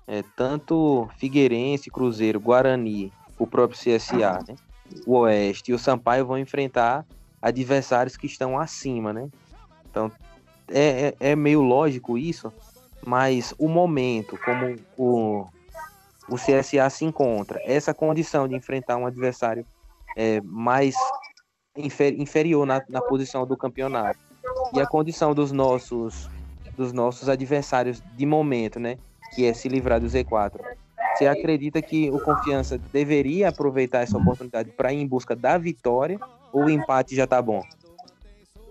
[0.06, 4.54] É, tanto Figueirense, Cruzeiro, Guarani, o próprio CSA, né?
[5.04, 7.04] o Oeste e o Sampaio vão enfrentar
[7.40, 9.28] adversários que estão acima, né?
[9.90, 10.10] Então
[10.70, 12.52] é, é, é meio lógico isso,
[13.04, 15.46] mas o momento, como o,
[16.28, 19.66] o CSA se encontra, essa condição de enfrentar um adversário
[20.16, 20.94] é, mais
[21.76, 24.18] infer, inferior na, na posição do campeonato.
[24.74, 26.28] e a condição dos nossos
[26.76, 28.98] dos nossos adversários de momento, né?
[29.34, 30.60] Que é se livrar do Z4.
[31.12, 36.20] Você acredita que o Confiança deveria aproveitar essa oportunidade para ir em busca da vitória
[36.52, 37.62] ou o empate já tá bom?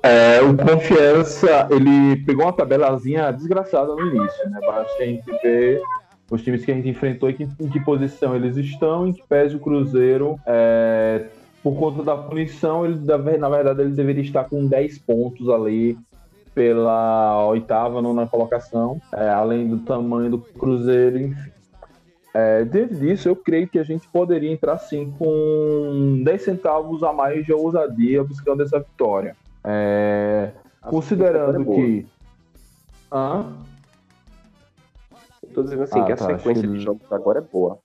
[0.03, 4.59] É, o Confiança, ele pegou uma tabelazinha desgraçada no início, né?
[4.65, 5.81] Basta a gente ver
[6.29, 9.23] os times que a gente enfrentou e que, em que posição eles estão, em que
[9.27, 11.25] pese o Cruzeiro, é,
[11.63, 12.99] por conta da punição, ele,
[13.37, 15.97] na verdade ele deveria estar com 10 pontos ali
[16.53, 21.56] pela oitava, nona colocação, é, além do tamanho do Cruzeiro, enfim.
[22.33, 27.11] É, dentro disso, eu creio que a gente poderia entrar sim com 10 centavos a
[27.11, 29.35] mais de ousadia buscando essa vitória.
[29.63, 32.05] É, considerando que.
[33.11, 33.53] Hã?
[35.41, 36.73] Eu tô dizendo assim, ah, que a tá, sequência que...
[36.73, 37.79] de jogos agora é boa.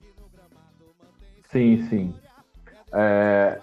[1.50, 2.14] Sim, sim.
[2.92, 3.58] É,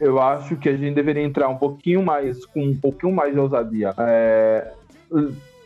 [0.00, 3.40] eu acho que a gente deveria entrar um pouquinho mais, com um pouquinho mais de
[3.40, 3.94] ousadia.
[3.98, 4.72] É,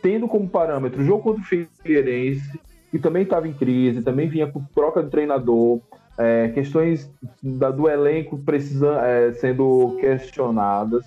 [0.01, 2.59] tendo como parâmetro o jogo contra o Figueirense,
[2.91, 5.79] que também estava em crise, também vinha com troca de treinador,
[6.17, 7.09] é, questões
[7.41, 11.05] da, do elenco precisando, é, sendo questionadas.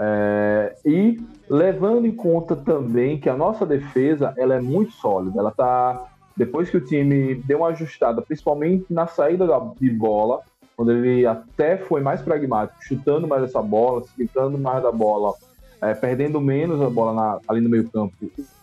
[0.00, 5.40] É, e levando em conta também que a nossa defesa ela é muito sólida.
[5.40, 10.40] Ela tá depois que o time deu uma ajustada, principalmente na saída da, de bola,
[10.76, 15.34] quando ele até foi mais pragmático, chutando mais essa bola, se mais da bola,
[15.82, 18.14] é, perdendo menos a bola na, ali no meio campo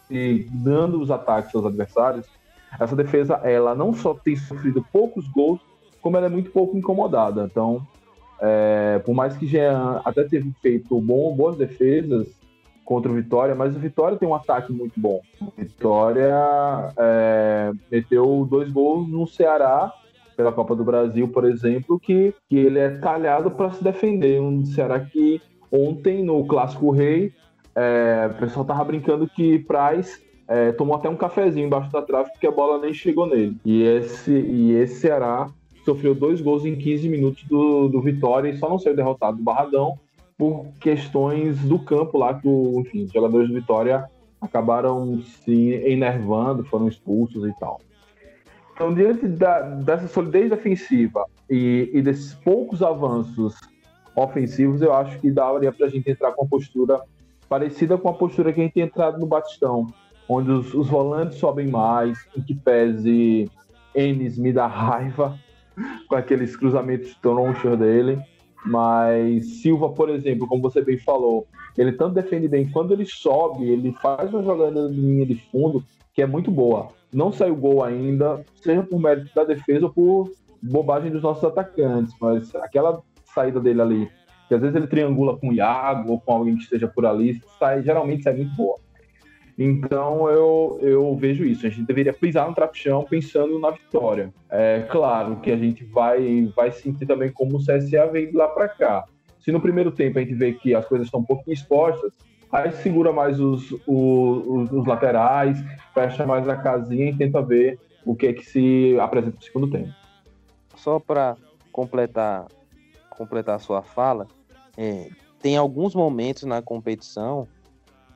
[0.10, 2.26] e dando os ataques aos adversários,
[2.80, 5.60] essa defesa ela não só tem sofrido poucos gols,
[6.02, 7.48] como ela é muito pouco incomodada.
[7.50, 7.86] Então,
[8.40, 12.28] é, por mais que Jean até teve feito bom, boas defesas
[12.84, 15.22] contra o Vitória, mas o Vitória tem um ataque muito bom.
[15.42, 16.34] O Vitória
[16.98, 19.92] é, meteu dois gols no Ceará
[20.38, 24.40] pela Copa do Brasil, por exemplo, que, que ele é talhado para se defender.
[24.40, 27.34] Um Ceará que ontem no Clássico Rei,
[27.74, 32.30] é, o pessoal tava brincando que Praz é, tomou até um cafezinho embaixo da trave
[32.32, 33.58] porque a bola nem chegou nele.
[33.66, 35.50] E esse, e esse Ceará
[35.84, 39.44] sofreu dois gols em 15 minutos do, do Vitória e só não saiu derrotado do
[39.44, 39.98] Barradão
[40.38, 44.06] por questões do campo lá que o, enfim, os jogadores do Vitória
[44.42, 47.80] acabaram se enervando, foram expulsos e tal.
[48.74, 53.56] Então, diante da, dessa solidez defensiva e, e, desses poucos avanços
[54.16, 57.02] ofensivos, eu acho que daria para a gente entrar com uma postura
[57.48, 59.88] parecida com a postura que a gente tem entrado no Batistão,
[60.28, 63.50] onde os, os volantes sobem mais, em que pese
[63.94, 65.38] Enes me dá raiva
[66.08, 68.20] com aqueles cruzamentos tronchos dele.
[68.66, 73.70] Mas Silva, por exemplo, como você bem falou, ele tanto defende bem, quando ele sobe,
[73.70, 75.84] ele faz uma jogada de linha de fundo
[76.14, 76.88] que é muito boa.
[77.14, 82.16] Não saiu gol ainda, seja por mérito da defesa ou por bobagem dos nossos atacantes,
[82.20, 84.12] mas aquela saída dele ali,
[84.48, 87.42] que às vezes ele triangula com o Iago ou com alguém que esteja por ali,
[87.60, 88.80] sai, geralmente sai muito boa.
[89.58, 91.66] Então eu, eu vejo isso.
[91.66, 94.34] A gente deveria pisar no trapichão pensando na vitória.
[94.50, 98.68] É claro que a gente vai, vai sentir também como o CSA vem lá para
[98.68, 99.06] cá.
[99.40, 102.12] Se no primeiro tempo a gente vê que as coisas estão um pouquinho expostas,
[102.52, 105.64] aí segura mais os, os, os laterais,
[105.94, 109.70] fecha mais a casinha e tenta ver o que é que se apresenta no segundo
[109.70, 109.94] tempo.
[110.76, 111.38] Só para
[111.72, 112.48] completar
[113.16, 114.28] completar a sua fala,
[114.78, 115.10] é,
[115.42, 117.48] tem alguns momentos na competição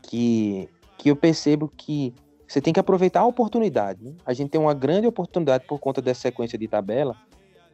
[0.04, 0.70] que,
[1.00, 2.14] que eu percebo que
[2.46, 4.04] você tem que aproveitar a oportunidade.
[4.04, 4.12] Né?
[4.26, 7.16] A gente tem uma grande oportunidade por conta dessa sequência de tabela.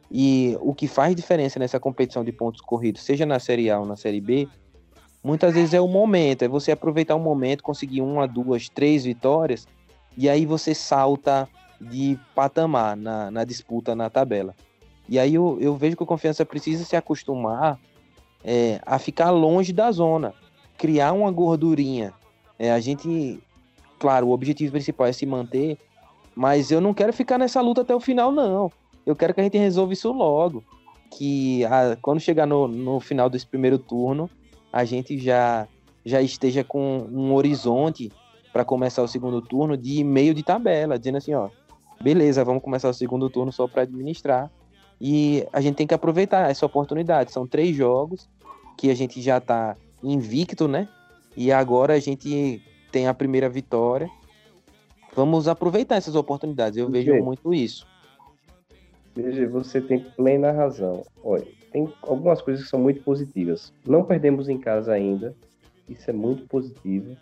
[0.08, 3.84] E o que faz diferença nessa competição de pontos corridos, seja na Série A ou
[3.84, 4.46] na Série B,
[5.24, 9.66] muitas vezes é o momento, é você aproveitar o momento, conseguir uma, duas, três vitórias,
[10.16, 11.48] e aí você salta
[11.80, 14.54] de patamar na, na disputa na tabela.
[15.08, 17.80] E aí eu, eu vejo que o Confiança precisa se acostumar
[18.44, 20.32] é, a ficar longe da zona,
[20.78, 22.14] criar uma gordurinha.
[22.58, 23.40] É, a gente,
[23.98, 25.78] claro, o objetivo principal é se manter,
[26.34, 28.70] mas eu não quero ficar nessa luta até o final, não.
[29.04, 30.62] Eu quero que a gente resolva isso logo.
[31.10, 34.28] Que a, quando chegar no, no final desse primeiro turno,
[34.72, 35.66] a gente já,
[36.04, 38.10] já esteja com um horizonte
[38.52, 41.48] para começar o segundo turno de meio de tabela, dizendo assim, ó,
[42.00, 44.50] beleza, vamos começar o segundo turno só para administrar.
[45.00, 47.32] E a gente tem que aproveitar essa oportunidade.
[47.32, 48.28] São três jogos
[48.76, 50.88] que a gente já está invicto, né?
[51.36, 54.08] E agora a gente tem a primeira vitória.
[55.14, 56.78] Vamos aproveitar essas oportunidades.
[56.78, 57.86] Eu vejo muito isso.
[59.14, 61.02] Veja, você tem plena razão.
[61.22, 63.72] Olha, tem algumas coisas que são muito positivas.
[63.86, 65.34] Não perdemos em casa ainda.
[65.88, 67.16] Isso é muito positivo.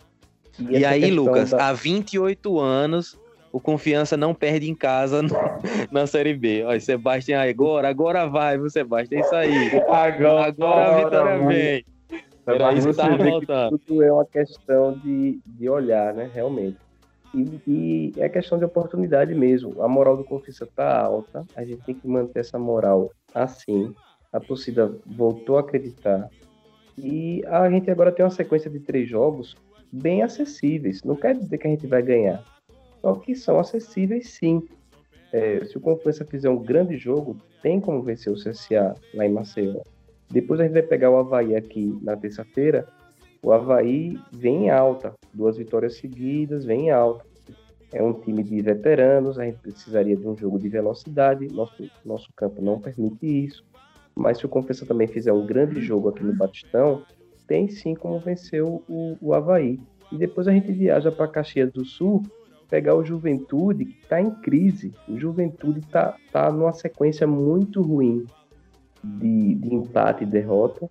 [0.59, 1.69] E, e aí, Lucas, da...
[1.69, 3.19] há 28 anos,
[3.51, 5.29] o Confiança não perde em casa no,
[5.91, 6.63] na Série B.
[6.63, 9.21] Olha, Sebastião, agora, agora vai, viu, Sebastião?
[9.21, 9.77] É isso aí.
[9.89, 11.85] Agora, agora a vitória vem.
[12.45, 13.79] Era isso que tava faltando.
[13.79, 16.29] Tudo é uma questão de, de olhar, né?
[16.33, 16.77] Realmente.
[17.33, 19.81] E, e é questão de oportunidade mesmo.
[19.81, 21.43] A moral do Confiança tá alta.
[21.55, 23.93] A gente tem que manter essa moral assim.
[24.31, 26.29] A torcida voltou a acreditar.
[26.97, 29.55] E a gente agora tem uma sequência de três jogos
[29.91, 31.03] bem acessíveis.
[31.03, 32.43] Não quer dizer que a gente vai ganhar.
[33.01, 34.63] Só que são acessíveis sim.
[35.33, 39.31] É, se o Confiança fizer um grande jogo, tem como vencer o CSA lá em
[39.31, 39.81] Maceió.
[40.29, 42.87] Depois a gente vai pegar o Havaí aqui na terça-feira.
[43.41, 45.13] O Havaí vem em alta.
[45.33, 47.25] Duas vitórias seguidas, vem em alta.
[47.93, 51.47] É um time de veteranos, a gente precisaria de um jogo de velocidade.
[51.53, 53.63] Nosso, nosso campo não permite isso.
[54.15, 57.03] Mas se o Confiança também fizer um grande jogo aqui no Batistão,
[57.47, 59.79] tem sim como vencer o, o, o Havaí.
[60.11, 62.23] E depois a gente viaja para Caxias do Sul,
[62.69, 64.91] pegar o Juventude, que está em crise.
[65.07, 68.25] O Juventude está tá numa sequência muito ruim
[69.19, 70.89] de, de empate e derrota.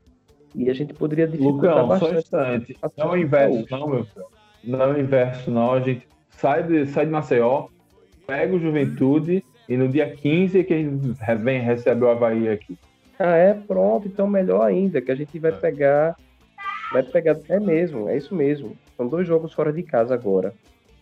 [0.55, 2.72] E a gente poderia dificultar Lucão, só um bastante.
[2.72, 2.77] instante.
[2.96, 4.27] Não é o inverso, não, meu filho.
[4.62, 5.72] Não é o inverso, não.
[5.72, 7.66] A gente sai de, sai de Maceió,
[8.27, 12.48] pega o Juventude e no dia 15 é que a gente vem receber o Havaí
[12.48, 12.79] aqui.
[13.18, 13.55] Ah, é?
[13.55, 15.55] Pronto, então melhor ainda, que a gente vai É.
[15.55, 16.16] pegar.
[16.92, 17.37] Vai pegar.
[17.48, 18.77] É mesmo, é isso mesmo.
[18.96, 20.55] São dois jogos fora de casa agora.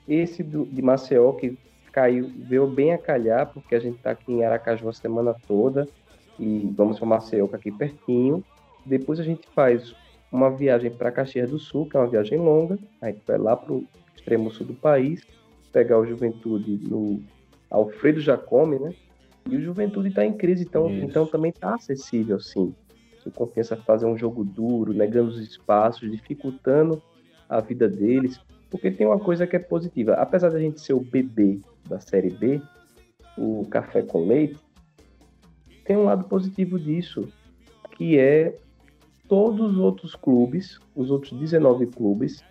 [0.08, 1.56] Esse do, de Maceió, que
[1.92, 5.86] caiu, veio bem a calhar, porque a gente tá aqui em Aracaju a semana toda.
[6.38, 8.44] E vamos para Maceió, que é aqui pertinho.
[8.84, 9.94] Depois a gente faz
[10.30, 12.78] uma viagem para Caxias do Sul, que é uma viagem longa.
[13.00, 15.22] A gente vai lá pro extremo sul do país,
[15.72, 17.20] pegar o Juventude no
[17.70, 18.94] Alfredo Jacome, né?
[19.48, 21.04] E o Juventude está em crise, então, Isso.
[21.04, 22.74] então também está acessível, sim.
[23.20, 27.02] Se o Confiança fazer um jogo duro, negando os espaços, dificultando
[27.48, 28.40] a vida deles,
[28.70, 30.14] porque tem uma coisa que é positiva.
[30.14, 32.60] Apesar da gente ser o bebê da Série B,
[33.36, 34.58] o café com leite,
[35.92, 37.28] tem um lado positivo disso,
[37.98, 38.56] que é
[39.28, 42.42] todos os outros clubes, os outros 19 clubes,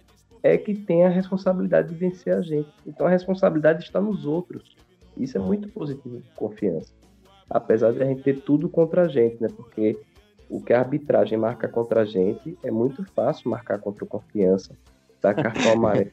[0.44, 2.70] é que tem a responsabilidade de vencer a gente.
[2.86, 4.76] Então a responsabilidade está nos outros.
[5.18, 6.94] Isso é muito positivo com confiança.
[7.50, 9.48] Apesar de a gente ter tudo contra a gente, né?
[9.56, 10.00] Porque
[10.48, 14.78] o que a arbitragem marca contra a gente é muito fácil marcar contra o confiança.
[15.22, 16.10] Dar cartão amarelo.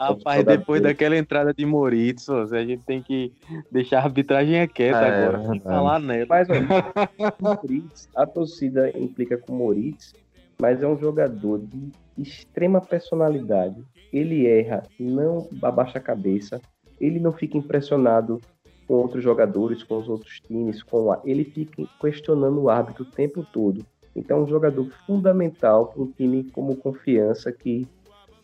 [0.00, 3.32] Rapaz, depois daquela entrada de Moritz, a gente tem que
[3.70, 6.26] deixar a arbitragem é quieta É, agora, é falar nela.
[6.28, 6.48] Mas
[7.38, 10.14] Moritz, a torcida implica com o Moritz,
[10.60, 13.82] mas é um jogador de extrema personalidade.
[14.12, 16.60] Ele erra, não abaixa a cabeça,
[17.00, 18.40] ele não fica impressionado
[18.86, 21.20] com outros jogadores, com os outros times, com a...
[21.24, 23.86] ele fica questionando o árbitro o tempo todo.
[24.14, 27.86] Então, é um jogador fundamental para um time como Confiança que,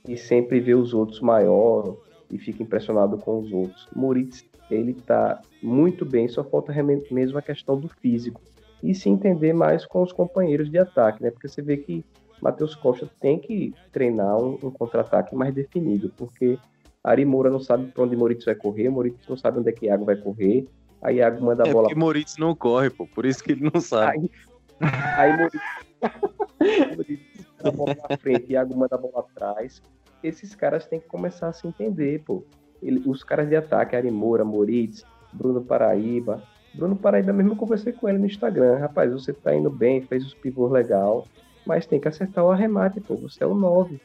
[0.06, 1.96] que sempre vê os outros maior
[2.30, 3.88] e fica impressionado com os outros.
[3.94, 6.72] Moritz, ele tá muito bem, só falta
[7.10, 8.40] mesmo a questão do físico
[8.82, 11.30] e se entender mais com os companheiros de ataque, né?
[11.30, 12.04] Porque você vê que
[12.40, 16.56] Matheus Costa tem que treinar um, um contra-ataque mais definido, porque
[17.02, 19.86] Ari Moura não sabe para onde Moritz vai correr, Moritz não sabe onde é que
[19.86, 20.68] Iago vai correr,
[21.02, 23.68] aí Iago manda a É bola porque Moritz não corre, pô, por isso que ele
[23.72, 24.30] não sabe.
[24.78, 25.60] Aí, aí Moritz,
[26.96, 27.25] Moritz
[27.62, 29.82] a bola na frente, Iago manda a bola atrás.
[30.22, 32.42] Esses caras têm que começar a se entender, pô.
[32.82, 36.42] Ele- os caras de ataque, Ari Moura, Moritz, Bruno Paraíba.
[36.74, 38.78] Bruno Paraíba mesmo eu conversei com ele no Instagram.
[38.78, 41.26] Rapaz, você tá indo bem, fez os pivôs legal,
[41.66, 43.14] mas tem que acertar o arremate, pô.
[43.16, 43.98] Você é o 9.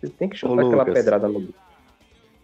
[0.00, 0.94] Você tem que chutar Ô, aquela Lucas.
[0.94, 1.48] pedrada no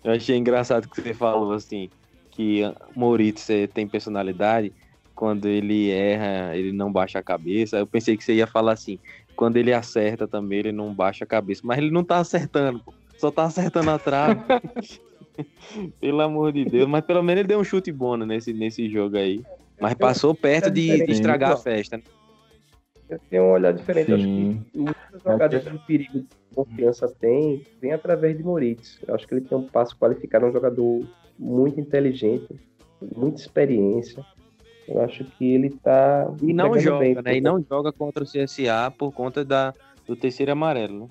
[0.02, 1.88] Eu achei engraçado que você falou assim,
[2.30, 2.62] que
[2.96, 4.72] Moritz eh, tem personalidade,
[5.20, 7.76] quando ele erra, ele não baixa a cabeça.
[7.76, 8.98] Eu pensei que você ia falar assim,
[9.36, 11.60] quando ele acerta também, ele não baixa a cabeça.
[11.62, 12.94] Mas ele não tá acertando, pô.
[13.18, 14.40] Só tá acertando a trave.
[16.00, 16.88] pelo amor de Deus.
[16.88, 19.44] Mas pelo menos ele deu um chute bom né, nesse, nesse jogo aí.
[19.78, 21.98] Mas passou perto de, de estragar a festa.
[21.98, 22.02] né?
[23.10, 24.10] Eu tenho um olhar diferente.
[24.10, 24.64] Eu acho que Sim.
[24.74, 28.98] muitas jogadas de perigo que confiança tem vem através de Moritz.
[29.06, 31.06] Eu acho que ele tem um passo qualificado, é um jogador
[31.38, 32.48] muito inteligente,
[33.14, 34.24] muita experiência.
[34.88, 36.28] Eu acho que ele tá.
[36.42, 37.36] E não joga, bem, né?
[37.36, 39.72] E não joga contra o CSA por conta da,
[40.06, 41.08] do terceiro amarelo, né?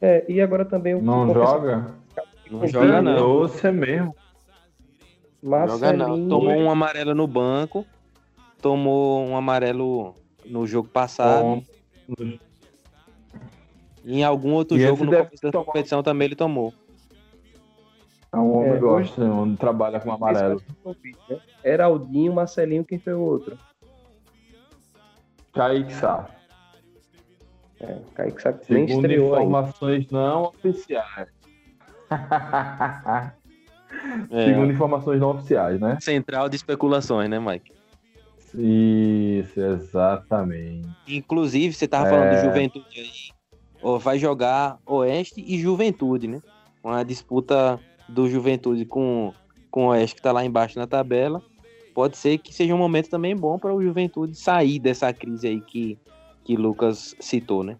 [0.00, 1.92] É, e agora também o Não joga?
[2.48, 3.38] Não joga, não.
[3.40, 4.14] Você mesmo.
[5.42, 6.28] Joga não.
[6.28, 7.84] Tomou um amarelo no banco,
[8.60, 10.14] tomou um amarelo
[10.46, 11.42] no jogo passado.
[11.42, 11.62] Bom,
[14.04, 16.72] E em algum outro E jogo no começo da tomar- competição também ele tomou.
[18.32, 20.60] É um homem É, que gosta, um trabalha com amarelo.
[20.84, 21.40] né?
[21.64, 23.58] Era Aldinho, Marcelinho, quem foi o outro?
[25.54, 26.28] Kaique Sá.
[27.80, 29.44] É, Kaique sabe que nem Segundo estreou ainda.
[29.46, 31.28] informações não oficiais.
[34.30, 35.96] É, Segundo informações não oficiais, né?
[36.02, 37.72] Central de especulações, né, Mike?
[38.54, 40.86] Isso, exatamente.
[41.06, 42.10] Inclusive, você tava É.
[42.10, 43.98] falando do Juventude aí.
[43.98, 46.42] vai jogar Oeste e Juventude, né?
[46.84, 49.32] Uma disputa do Juventude com,
[49.70, 51.42] com o Oeste que está lá embaixo na tabela.
[51.94, 55.60] Pode ser que seja um momento também bom para o Juventude sair dessa crise aí
[55.60, 55.98] que,
[56.44, 57.76] que Lucas citou, né?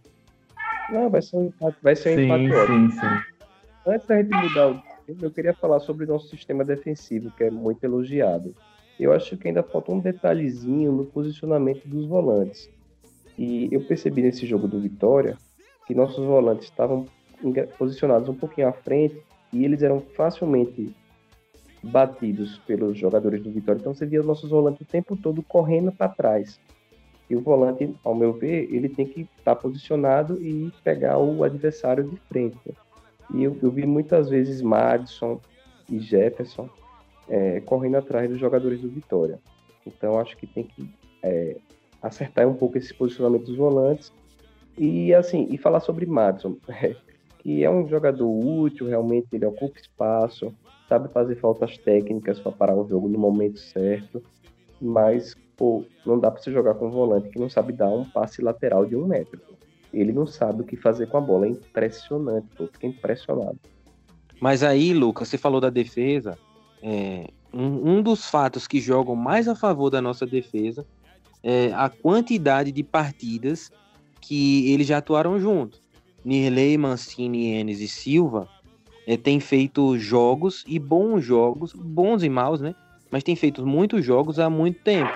[0.90, 3.38] Não, vai ser um empate, vai ser um Sim, empate sim, sim.
[3.86, 7.44] Antes da gente mudar o tema, eu queria falar sobre o nosso sistema defensivo, que
[7.44, 8.54] é muito elogiado.
[8.98, 12.68] Eu acho que ainda falta um detalhezinho no posicionamento dos volantes.
[13.38, 15.38] E eu percebi nesse jogo do Vitória
[15.86, 17.06] que nossos volantes estavam
[17.78, 19.22] posicionados um pouquinho à frente
[19.52, 20.94] e eles eram facilmente
[21.82, 23.80] batidos pelos jogadores do Vitória.
[23.80, 26.60] Então você via os nossos volantes o tempo todo correndo para trás.
[27.30, 32.04] E o volante, ao meu ver, ele tem que estar posicionado e pegar o adversário
[32.04, 32.74] de frente.
[33.34, 35.38] E eu, eu vi muitas vezes Madison
[35.90, 36.68] e Jefferson
[37.28, 39.38] é, correndo atrás dos jogadores do Vitória.
[39.86, 40.88] Então acho que tem que
[41.22, 41.56] é,
[42.00, 44.12] acertar um pouco esse posicionamento dos volantes
[44.76, 46.56] e assim e falar sobre Madison,
[47.48, 50.54] que é um jogador útil, realmente ele ocupa espaço,
[50.86, 54.22] sabe fazer faltas técnicas para parar o jogo no momento certo,
[54.78, 58.04] mas pô, não dá para você jogar com um volante que não sabe dar um
[58.04, 59.40] passe lateral de um metro.
[59.94, 63.58] Ele não sabe o que fazer com a bola, é impressionante, pô, fica impressionado.
[64.38, 66.36] Mas aí, Lucas, você falou da defesa.
[66.82, 70.84] é, um, um dos fatos que jogam mais a favor da nossa defesa
[71.42, 73.72] é a quantidade de partidas
[74.20, 75.87] que eles já atuaram juntos.
[76.28, 78.46] Nirley, Mancini, Enes e Silva
[79.06, 82.74] é, têm feito jogos e bons jogos, bons e maus, né?
[83.10, 85.10] Mas tem feito muitos jogos há muito tempo.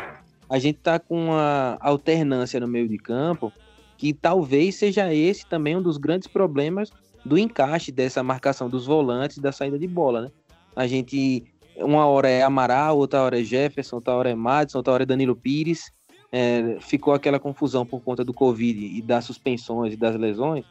[0.49, 3.53] A gente tá com uma alternância no meio de campo
[3.99, 6.91] que talvez seja esse também um dos grandes problemas
[7.23, 10.31] do encaixe dessa marcação dos volantes da saída de bola, né?
[10.75, 11.45] A gente,
[11.77, 15.07] uma hora é Amaral, outra hora é Jefferson, outra hora é Madison, outra hora é
[15.07, 15.93] Danilo Pires.
[16.33, 20.65] É, ficou aquela confusão por conta do Covid e das suspensões e das lesões.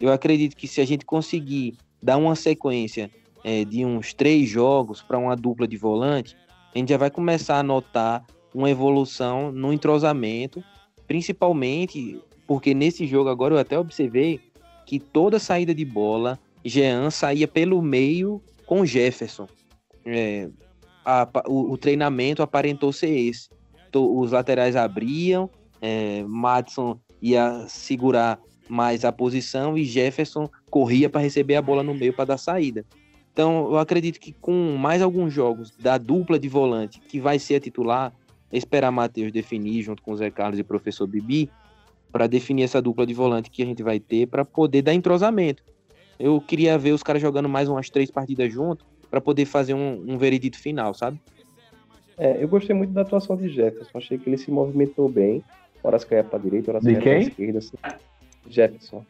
[0.00, 3.10] Eu acredito que se a gente conseguir dar uma sequência
[3.44, 6.36] é, de uns três jogos para uma dupla de volante,
[6.74, 8.24] a gente já vai começar a notar
[8.54, 10.62] uma evolução no entrosamento,
[11.06, 14.40] principalmente porque nesse jogo agora eu até observei
[14.86, 19.46] que toda saída de bola, Jean saía pelo meio com Jefferson.
[20.06, 20.48] É,
[21.04, 23.48] a- o, o treinamento aparentou ser esse.
[23.94, 28.38] Os laterais abriam, é, Madison ia segurar
[28.68, 32.84] mais a posição e Jefferson corria para receber a bola no meio para dar saída.
[33.32, 37.56] Então, eu acredito que com mais alguns jogos da dupla de volante, que vai ser
[37.56, 38.12] a titular,
[38.52, 41.50] esperar Matheus definir junto com o Zé Carlos e o professor Bibi,
[42.10, 45.62] para definir essa dupla de volante que a gente vai ter para poder dar entrosamento.
[46.18, 50.04] Eu queria ver os caras jogando mais umas três partidas juntos para poder fazer um,
[50.08, 51.20] um veredito final, sabe?
[52.16, 53.96] É, eu gostei muito da atuação de Jefferson.
[53.96, 55.44] Achei que ele se movimentou bem.
[55.82, 57.58] Horas caia para direita, horas caia para esquerda.
[57.58, 57.76] assim.
[58.48, 59.04] Jefferson.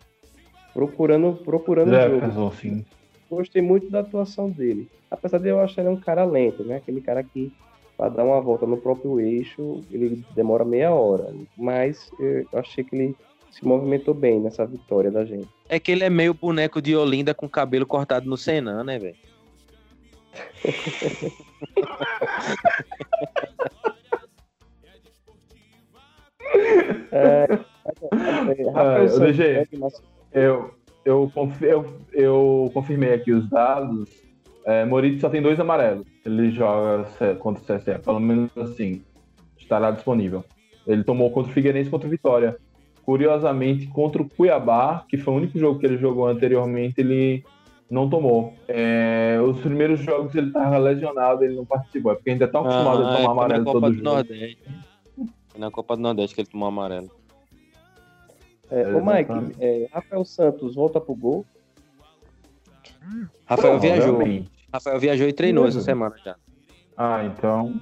[0.73, 2.15] Procurando, procurando o jogo.
[2.15, 2.85] Jefferson, sim.
[3.31, 4.89] Gostei muito da atuação dele.
[5.11, 6.77] Apesar de eu achar ele um cara lento, né?
[6.77, 7.53] Aquele cara que,
[7.97, 11.35] para dar uma volta no próprio eixo, ele demora meia hora.
[11.57, 13.17] Mas eu achei que ele
[13.51, 15.49] se movimentou bem nessa vitória da gente.
[15.69, 19.17] É que ele é meio boneco de Olinda com cabelo cortado no Senan, né, velho?
[27.11, 27.47] É,
[28.75, 28.99] Ah,
[30.33, 30.71] Eu,
[31.05, 34.09] eu, confi- eu, eu confirmei aqui os dados.
[34.65, 36.07] É, Moritz só tem dois amarelos.
[36.25, 37.05] Ele joga
[37.39, 39.03] contra o CSE, pelo menos assim.
[39.59, 40.45] Estará disponível.
[40.87, 42.57] Ele tomou contra o Figueirense e contra o Vitória.
[43.05, 47.43] Curiosamente, contra o Cuiabá, que foi o único jogo que ele jogou anteriormente, ele
[47.91, 48.53] não tomou.
[48.69, 52.13] É, os primeiros jogos ele estava lesionado, ele não participou.
[52.13, 54.05] É porque ainda está acostumado a Ah, é, tomar foi amarelo todo do jogo.
[54.05, 54.59] Nordeste.
[55.49, 57.11] Foi na Copa do Nordeste que ele tomou amarelo.
[58.71, 61.47] É, ô Mike, é, Rafael Santos volta pro gol.
[63.47, 64.15] Rafael viajou.
[64.15, 64.51] Provavelmente.
[64.73, 66.37] Rafael viajou e treinou essa semana já.
[66.97, 67.81] Ah, então.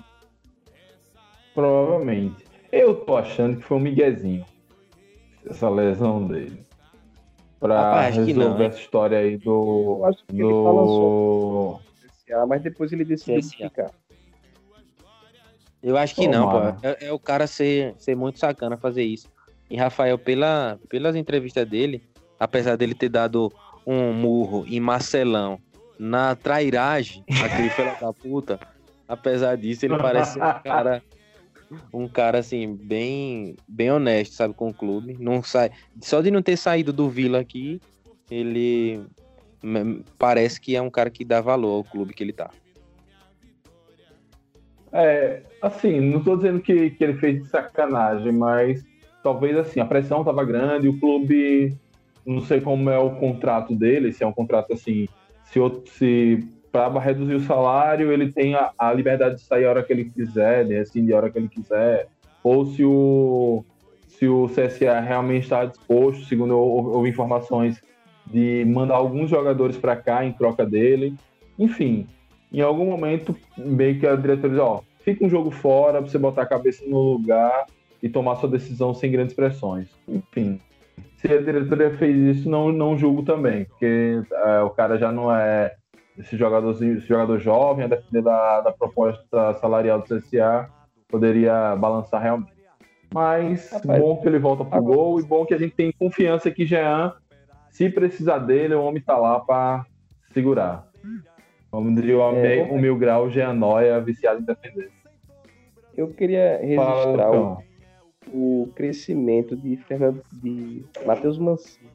[1.55, 2.45] Provavelmente.
[2.71, 4.45] Eu tô achando que foi um miguezinho.
[5.49, 6.65] Essa lesão dele.
[7.59, 9.99] Pra Rapaz, resolver não, essa história aí do.
[10.01, 11.87] Eu acho que ele balançou do.
[12.25, 13.91] CSA, mas depois ele decidiu ficar.
[15.83, 16.73] Eu acho que não, Tomara.
[16.75, 16.87] pô.
[16.87, 19.29] É, é o cara ser, ser muito sacana fazer isso.
[19.69, 22.03] E Rafael, pela, pelas entrevistas dele,
[22.39, 23.53] apesar dele ter dado
[23.87, 25.59] um murro em Marcelão
[25.99, 28.59] na trairagem, aquele filho da puta,
[29.09, 31.03] apesar disso, ele parece um cara,
[31.93, 35.17] um cara assim, bem, bem honesto, sabe, com o clube.
[35.19, 37.81] Não sai, só de não ter saído do Vila aqui,
[38.31, 39.05] ele
[39.63, 42.51] me- parece que é um cara que dá valor ao clube que ele tá.
[44.93, 48.83] É, assim, não tô dizendo que, que ele fez de sacanagem, mas
[49.27, 51.77] talvez assim, a pressão tava grande, o clube
[52.25, 55.09] não sei como é o contrato dele, se é um contrato assim,
[55.47, 59.83] se, se para reduzir o salário ele tem a, a, liberdade de sair a hora
[59.83, 62.07] que ele quiser, né, assim, de hora que ele quiser,
[62.41, 63.65] ou se o
[64.07, 67.83] se o CSA realmente está disposto, segundo houve informações,
[68.25, 71.15] de mandar alguns jogadores para cá em troca dele.
[71.59, 72.07] Enfim,
[72.51, 76.17] em algum momento, meio que a diretoria diz, ó, fica um jogo fora para você
[76.17, 77.67] botar a cabeça no lugar
[78.07, 79.89] e tomar sua decisão sem grandes pressões.
[80.09, 80.61] Enfim,
[81.17, 85.35] se a diretoria fez isso, não, não julgo também, porque é, o cara já não
[85.35, 85.75] é
[86.17, 90.71] esse jogador, esse jogador jovem, a depender da, da proposta salarial do CSA,
[91.09, 92.55] poderia balançar realmente.
[93.13, 94.97] Mas Rapaz, bom que ele volta pro agora...
[94.97, 97.13] gol e bom que a gente tem confiança que Jean,
[97.71, 99.85] se precisar dele, o homem tá lá para
[100.33, 100.87] segurar.
[101.71, 104.91] Como diria o, é, o Mil Grau, Jean Noia, viciado em defender.
[105.97, 107.59] Eu queria registrar Fala, o,
[108.33, 111.91] o, crescimento de Fernando de Matheus Mancini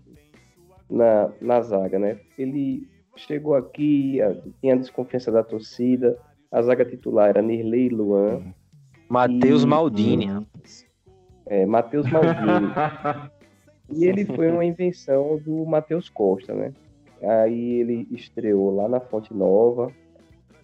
[0.90, 2.20] na, na zaga, né?
[2.38, 4.20] Ele chegou aqui,
[4.60, 6.18] tinha a desconfiança da torcida,
[6.52, 8.42] a zaga titular era Nirley Luan.
[9.10, 10.46] Matheus Maldini.
[11.46, 12.72] É, Matheus Maldini.
[13.92, 16.74] e ele foi uma invenção do Matheus Costa, né?
[17.22, 19.92] Aí ele estreou lá na Fonte Nova,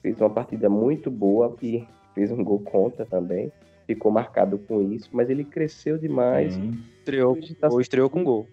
[0.02, 3.52] fez uma partida muito boa e fez um gol contra também.
[3.88, 6.54] Ficou marcado com isso, mas ele cresceu demais.
[6.54, 6.78] Sim.
[7.00, 8.48] Estreou, tá ou estreou com gol.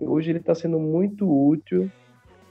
[0.00, 1.90] Hoje ele está sendo muito útil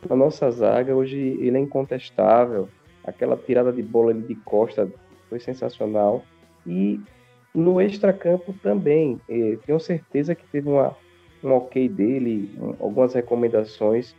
[0.10, 0.96] na nossa zaga.
[0.96, 2.68] Hoje ele é incontestável.
[3.04, 4.92] Aquela tirada de bola de costa
[5.30, 6.24] foi sensacional.
[6.66, 7.00] E
[7.54, 9.20] no extracampo também.
[9.30, 10.96] Eh, tenho certeza que teve uma,
[11.44, 14.16] um ok dele, um, algumas recomendações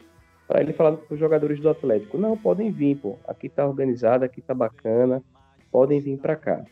[0.47, 3.19] para ele falar para os jogadores do Atlético: não, podem vir, pô.
[3.27, 5.23] Aqui está organizado, aqui está bacana,
[5.71, 6.65] podem vir para cá.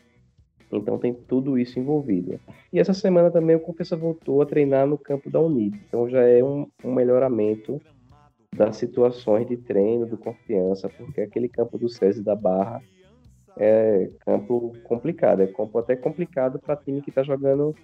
[0.71, 2.39] Então tem tudo isso envolvido.
[2.71, 5.79] E essa semana também o Confessa voltou a treinar no campo da Unid.
[5.87, 7.81] Então já é um, um melhoramento
[8.55, 12.81] das situações de treino, do confiança, porque aquele campo do SESI da Barra
[13.57, 17.75] é campo complicado, é campo até complicado para time que está jogando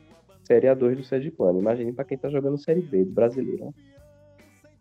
[0.44, 1.60] Série A2 do Sérgio Plano.
[1.60, 3.66] Imagine para quem está jogando Série B do brasileiro.
[3.66, 3.72] Né?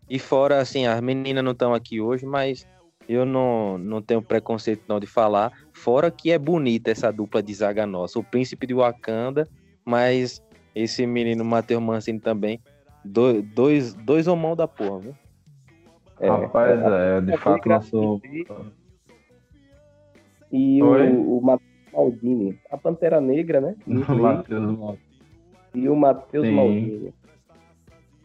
[0.09, 2.67] E fora, assim, as meninas não estão aqui hoje, mas
[3.07, 5.51] eu não, não tenho preconceito não de falar.
[5.71, 8.19] Fora que é bonita essa dupla de zaga nossa.
[8.19, 9.47] O Príncipe de Wakanda,
[9.83, 10.43] mas
[10.73, 12.59] esse menino Matheus Mancini também.
[13.03, 15.15] Do, dois, dois homão da porra, viu?
[16.19, 18.21] É, Rapaz, é, é de fato nosso.
[20.51, 21.09] E Oi?
[21.11, 23.75] o, o Matheus Maldini, a Pantera Negra, né?
[23.87, 24.99] Matheus Maldini.
[25.75, 27.13] E o Matheus Maldini.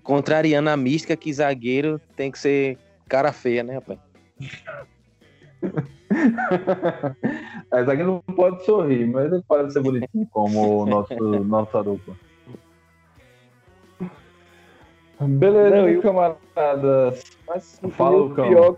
[0.03, 2.79] Contrariando a mística que zagueiro tem que ser
[3.09, 3.99] cara feia, né, rapaz?
[7.73, 11.15] é, zagueiro não pode sorrir, mas ele pode ser bonitinho como o nosso,
[11.45, 12.15] nossa dupla.
[15.21, 16.01] Beleza, não, eu...
[16.01, 17.23] camaradas.
[17.47, 18.77] Mas Fala, o pior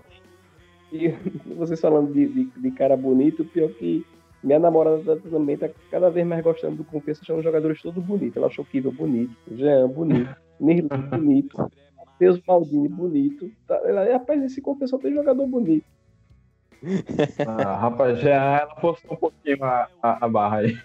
[0.91, 1.15] que,
[1.57, 4.05] vocês falando de, de, de, cara bonito, pior que
[4.43, 8.37] minha namorada também tá cada vez mais gostando do Confiança, achando jogadores todos bonitos.
[8.37, 11.71] Ela achou Kiva bonito, Jean bonito, Nirley bonito,
[12.23, 13.51] Matheus Maldini bonito.
[13.67, 13.81] Tá,
[14.13, 15.85] rapaz, esse Confiança tem jogador bonito.
[17.47, 20.77] Ah, rapaz, já ela postou um pouquinho a, a, a barra aí.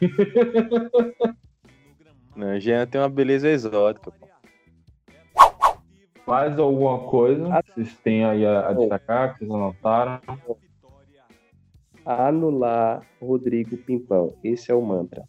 [2.36, 4.28] Não, Jean tem uma beleza exótica, pô.
[6.28, 7.64] Mais alguma coisa ah.
[7.74, 10.20] vocês têm aí a, a destacar, que vocês anotaram?
[12.06, 14.34] Anular Rodrigo Pimpão.
[14.44, 15.24] Esse é o mantra.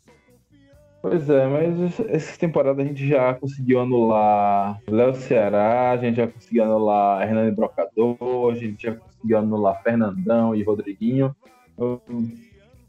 [1.09, 6.27] Pois é, mas essa temporada a gente já conseguiu anular Léo Ceará, a gente já
[6.27, 11.35] conseguiu anular Hernani Brocador, a gente já conseguiu anular Fernandão e Rodriguinho.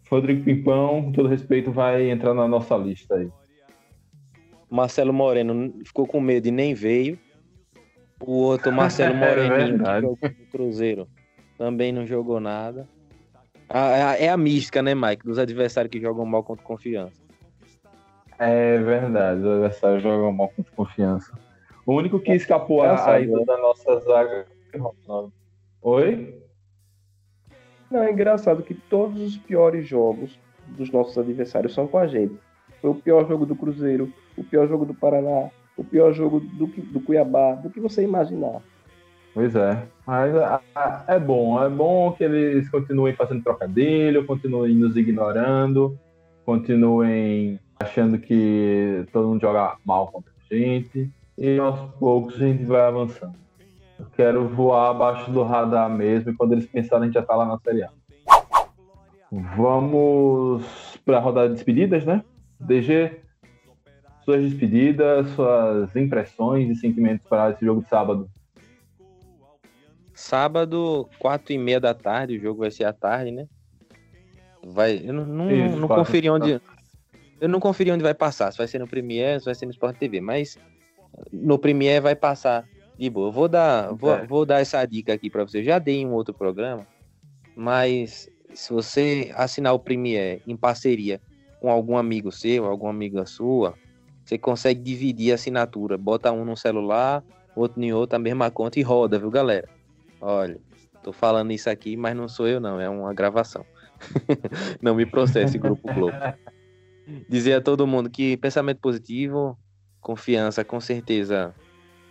[0.09, 3.29] Rodrigo Pimpão, com todo respeito, vai entrar na nossa lista aí.
[4.69, 7.17] Marcelo Moreno ficou com medo e nem veio.
[8.19, 10.17] O outro, Marcelo Moreninho, é no
[10.51, 11.07] Cruzeiro,
[11.57, 12.87] também não jogou nada.
[14.17, 15.23] É a mística, né, Mike?
[15.23, 17.28] Dos adversários que jogam mal contra confiança.
[18.39, 21.37] É verdade, os adversários jogam mal contra confiança.
[21.85, 24.45] O único que escapou é a ida da nossa zaga.
[25.81, 26.41] Oi?
[27.91, 32.37] Não, é engraçado que todos os piores jogos dos nossos adversários são com a gente.
[32.79, 36.67] Foi o pior jogo do Cruzeiro, o pior jogo do Paraná, o pior jogo do,
[36.67, 38.61] do Cuiabá, do que você imaginar.
[39.33, 40.33] Pois é, mas
[41.07, 45.97] é bom, é bom que eles continuem fazendo trocadilho, continuem nos ignorando,
[46.45, 52.65] continuem achando que todo mundo joga mal contra a gente, e aos poucos a gente
[52.65, 53.35] vai avançando.
[53.97, 57.35] Eu quero voar abaixo do radar mesmo, e quando eles pensarem a gente já tá
[57.35, 57.89] lá na Série A.
[59.31, 60.65] Vamos
[61.05, 62.23] para a rodada de despedidas, né?
[62.59, 63.21] DG,
[64.25, 68.29] suas despedidas, suas impressões e sentimentos para esse jogo de sábado.
[70.13, 73.47] Sábado, quatro e meia da tarde, o jogo vai ser à tarde, né?
[74.61, 76.59] Vai, eu não, não, Isso, não conferi onde.
[77.39, 79.71] Eu não conferi onde vai passar, se vai ser no Premiere, se vai ser no
[79.71, 80.57] Sport TV, mas
[81.31, 82.65] no Premiere vai passar
[82.97, 83.29] de boa.
[83.29, 84.25] Eu vou dar, vou, É.
[84.25, 85.59] vou dar essa dica aqui para você.
[85.59, 86.85] Eu já dei em um outro programa,
[87.55, 91.21] mas se você assinar o Premiere em parceria
[91.61, 93.73] com algum amigo seu, alguma amiga sua,
[94.23, 95.97] você consegue dividir a assinatura.
[95.97, 97.23] Bota um no celular,
[97.55, 99.67] outro em outro, a mesma conta e roda, viu, galera?
[100.21, 100.59] Olha,
[101.01, 103.65] tô falando isso aqui, mas não sou eu, não, é uma gravação.
[104.81, 106.15] não me processe, Grupo Globo.
[107.27, 109.57] Dizer a todo mundo que pensamento positivo,
[110.01, 111.53] confiança, com certeza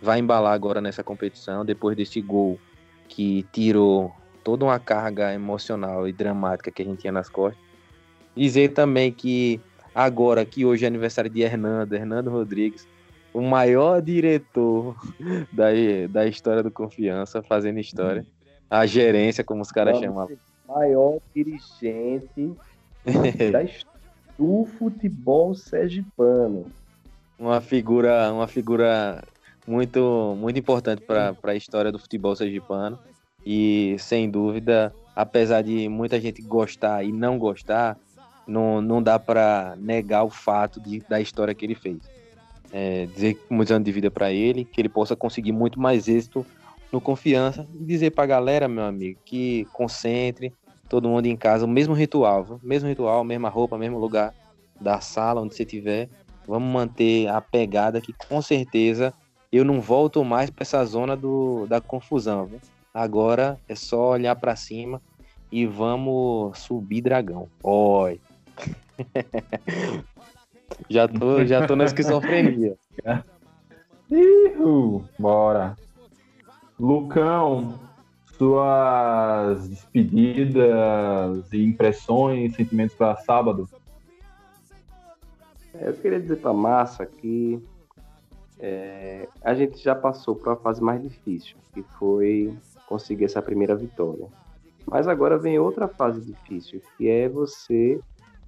[0.01, 2.59] vai embalar agora nessa competição, depois desse gol
[3.07, 7.61] que tirou toda uma carga emocional e dramática que a gente tinha nas costas.
[8.35, 9.59] Dizer também que
[9.93, 12.87] agora que hoje é aniversário de Hernando, Hernando Rodrigues,
[13.33, 14.95] o maior diretor
[15.51, 15.67] da,
[16.09, 18.25] da história do Confiança, fazendo história.
[18.69, 20.29] A gerência, como os caras chamam.
[20.67, 22.53] Maior dirigente
[23.51, 23.98] da história
[24.39, 26.65] do futebol sergipano.
[27.37, 29.21] uma figura, uma figura
[29.67, 32.97] muito, muito importante para a história do futebol sergipano.
[33.45, 37.97] E sem dúvida, apesar de muita gente gostar e não gostar,
[38.47, 41.97] não, não dá para negar o fato de, da história que ele fez.
[42.71, 46.45] É, dizer muitos anos de vida para ele, que ele possa conseguir muito mais êxito
[46.91, 50.53] no confiança e dizer para a galera, meu amigo, que concentre
[50.89, 54.33] todo mundo em casa, o mesmo ritual, mesmo ritual, mesma roupa, mesmo lugar
[54.79, 56.09] da sala onde você estiver.
[56.47, 59.13] Vamos manter a pegada que com certeza
[59.51, 62.45] eu não volto mais para essa zona do, da confusão.
[62.45, 62.59] Viu?
[62.93, 65.01] Agora é só olhar para cima
[65.51, 67.47] e vamos subir dragão.
[67.63, 68.19] Oi.
[70.89, 72.75] já tô, já tô na esquizofrenia.
[75.19, 75.77] Bora.
[76.79, 77.77] Lucão,
[78.39, 83.67] suas despedidas e impressões, sentimentos para sábado.
[85.73, 87.61] É, Eu queria dizer para massa que
[88.57, 93.75] é, a gente já passou para a fase mais difícil, que foi conseguir essa primeira
[93.75, 94.27] vitória.
[94.85, 97.99] Mas agora vem outra fase difícil, que é você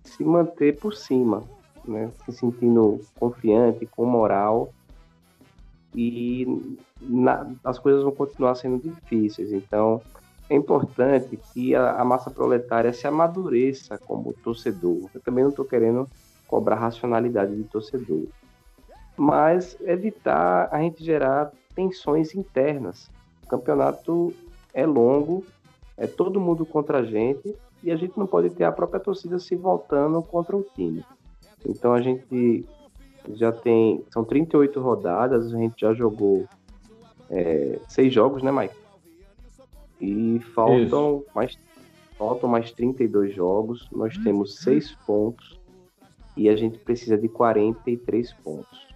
[0.03, 1.43] se manter por cima,
[1.85, 2.09] né?
[2.25, 4.73] se sentindo confiante, com moral.
[5.93, 9.52] E na- as coisas vão continuar sendo difíceis.
[9.52, 10.02] Então,
[10.49, 15.10] é importante que a, a massa proletária se amadureça como torcedor.
[15.14, 16.08] Eu também não estou querendo
[16.47, 18.26] cobrar racionalidade de torcedor.
[19.18, 23.10] Mas evitar a gente gerar tensões internas.
[23.45, 24.34] O campeonato
[24.74, 25.45] é longo,
[25.97, 29.39] é todo mundo contra a gente e a gente não pode ter a própria torcida
[29.39, 31.04] se voltando contra o time.
[31.66, 32.66] Então a gente
[33.34, 34.04] já tem.
[34.12, 36.45] São 38 rodadas, a gente já jogou
[37.32, 38.75] é, seis jogos, né, Mike?
[39.99, 41.57] E faltam mais,
[42.17, 43.88] faltam mais 32 jogos.
[43.91, 45.59] Nós temos seis pontos
[46.36, 48.88] e a gente precisa de 43 pontos.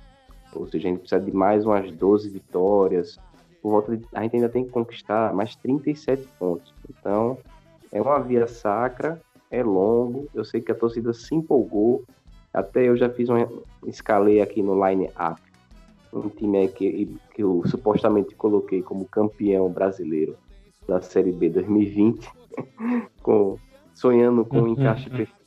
[0.53, 3.17] Ou seja, a gente precisa de mais umas 12 vitórias.
[3.61, 6.73] Por volta de, a gente ainda tem que conquistar mais 37 pontos.
[6.89, 7.37] Então,
[7.91, 10.27] é uma via sacra, é longo.
[10.33, 12.03] Eu sei que a torcida se empolgou.
[12.53, 13.47] Até eu já fiz uma
[13.85, 15.41] escalei aqui no line up.
[16.15, 20.37] Um time que, que eu supostamente coloquei como campeão brasileiro
[20.87, 22.29] da Série B 2020,
[23.21, 23.59] com,
[23.93, 25.45] sonhando com o encaixe perfeito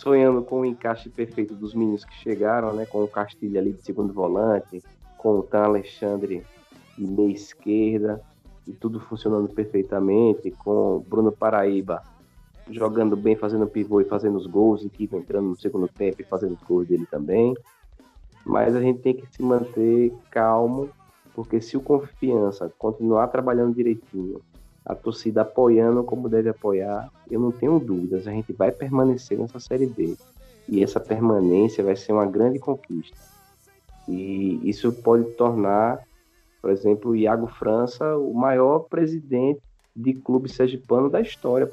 [0.00, 2.86] sonhando com o encaixe perfeito dos meninos que chegaram, né?
[2.86, 4.82] Com o Castilho ali de segundo volante,
[5.18, 6.42] com o Tan Alexandre
[6.96, 8.18] de meia esquerda,
[8.66, 12.02] e tudo funcionando perfeitamente, com o Bruno Paraíba
[12.70, 16.24] jogando bem, fazendo pivô e fazendo os gols, e que entrando no segundo tempo e
[16.24, 17.54] fazendo os gols dele também.
[18.44, 20.88] Mas a gente tem que se manter calmo,
[21.34, 24.40] porque se o confiança continuar trabalhando direitinho,
[24.84, 29.60] a torcida apoiando como deve apoiar, eu não tenho dúvidas, a gente vai permanecer nessa
[29.60, 30.16] Série B.
[30.68, 33.16] E essa permanência vai ser uma grande conquista.
[34.08, 36.00] E isso pode tornar,
[36.60, 39.60] por exemplo, o Iago França o maior presidente
[39.94, 41.68] de clube sergipano da história.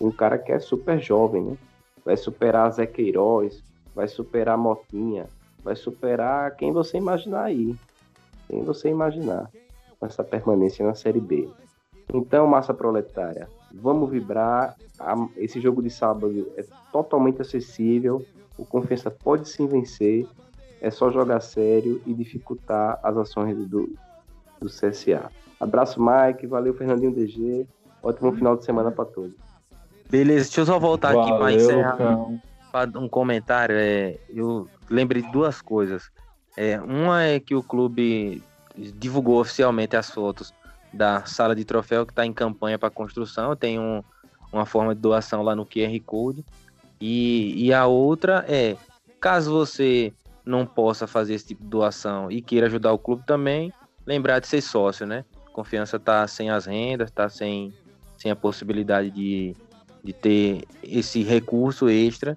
[0.00, 1.56] Um cara que é super jovem, né?
[2.04, 3.62] Vai superar Zé Queiroz,
[3.94, 5.26] vai superar Motinha,
[5.64, 7.74] vai superar quem você imaginar aí.
[8.48, 9.50] Quem você imaginar.
[9.98, 11.48] Com essa permanência na Série B.
[12.12, 14.76] Então, massa proletária, vamos vibrar.
[15.36, 18.24] Esse jogo de sábado é totalmente acessível.
[18.58, 20.26] O Confiança pode sim vencer.
[20.80, 23.90] É só jogar sério e dificultar as ações do,
[24.60, 25.30] do CSA.
[25.58, 26.46] Abraço, Mike.
[26.46, 27.66] Valeu, Fernandinho DG.
[28.02, 29.32] Ótimo final de semana para todos.
[30.10, 32.40] Beleza, deixa eu só voltar aqui para Valeu, encerrar Lucão.
[32.96, 33.76] Um comentário.
[33.76, 36.10] É, eu lembrei de duas coisas.
[36.56, 38.42] É, uma é que o clube
[38.76, 40.52] divulgou oficialmente as fotos
[40.92, 43.56] da sala de troféu que está em campanha para construção.
[43.56, 44.02] Tem um,
[44.52, 46.44] uma forma de doação lá no QR Code.
[47.00, 48.76] E, e a outra é,
[49.20, 50.12] caso você
[50.44, 53.72] não possa fazer esse tipo de doação e queira ajudar o clube também,
[54.06, 55.24] lembrar de ser sócio, né?
[55.52, 57.72] Confiança tá sem as rendas, tá sem,
[58.18, 59.56] sem a possibilidade de,
[60.02, 62.36] de ter esse recurso extra.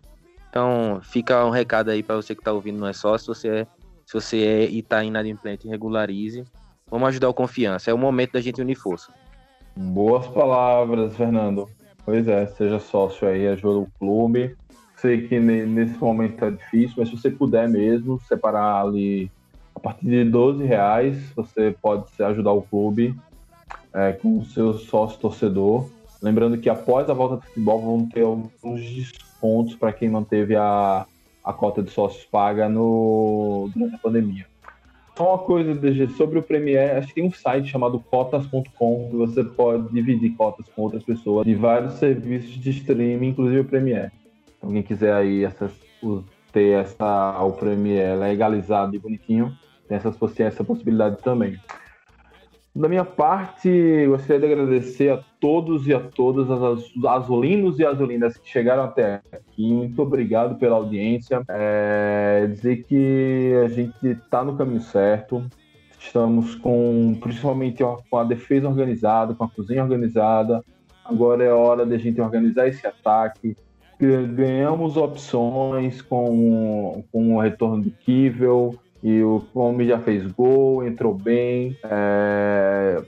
[0.58, 3.48] Então, fica um recado aí para você que está ouvindo, não é sócio, se você
[3.60, 3.68] é,
[4.08, 6.44] se você é e está inadimplente, regularize.
[6.90, 9.14] Vamos ajudar o Confiança, é o momento da gente unir força.
[9.76, 11.70] Boas palavras, Fernando.
[12.04, 14.58] Pois é, seja sócio aí, ajuda o clube.
[14.96, 19.32] Sei que nesse momento tá difícil, mas se você puder mesmo, separar ali
[19.76, 23.16] a partir de 12 reais, você pode ajudar o clube
[23.94, 25.88] é, com o seu sócio torcedor.
[26.20, 28.82] Lembrando que após a volta do futebol vão ter alguns
[29.78, 31.06] para quem não teve a,
[31.44, 34.46] a cota de sócios paga no, durante a pandemia.
[35.18, 39.16] Só uma coisa, DG, sobre o Premiere, acho que tem um site chamado cotas.com que
[39.16, 44.12] você pode dividir cotas com outras pessoas de vários serviços de streaming, inclusive o Premiere.
[44.58, 45.44] Então, quem quiser aí
[46.52, 49.58] ter essa, o Premiere legalizado e bonitinho,
[49.88, 51.58] tem essas, essa possibilidade também.
[52.78, 58.38] Da minha parte, gostaria de agradecer a todos e a todas as azulinos e azulinas
[58.38, 59.74] que chegaram até aqui.
[59.74, 61.42] Muito obrigado pela audiência.
[61.50, 65.44] É, dizer que a gente está no caminho certo.
[66.00, 70.64] Estamos com, principalmente com a defesa organizada, com a cozinha organizada.
[71.04, 73.58] Agora é hora de a gente organizar esse ataque.
[74.00, 78.76] Ganhamos opções com, com o retorno do Kivel
[79.08, 81.78] e o Homem já fez gol, entrou bem.
[81.82, 83.02] É...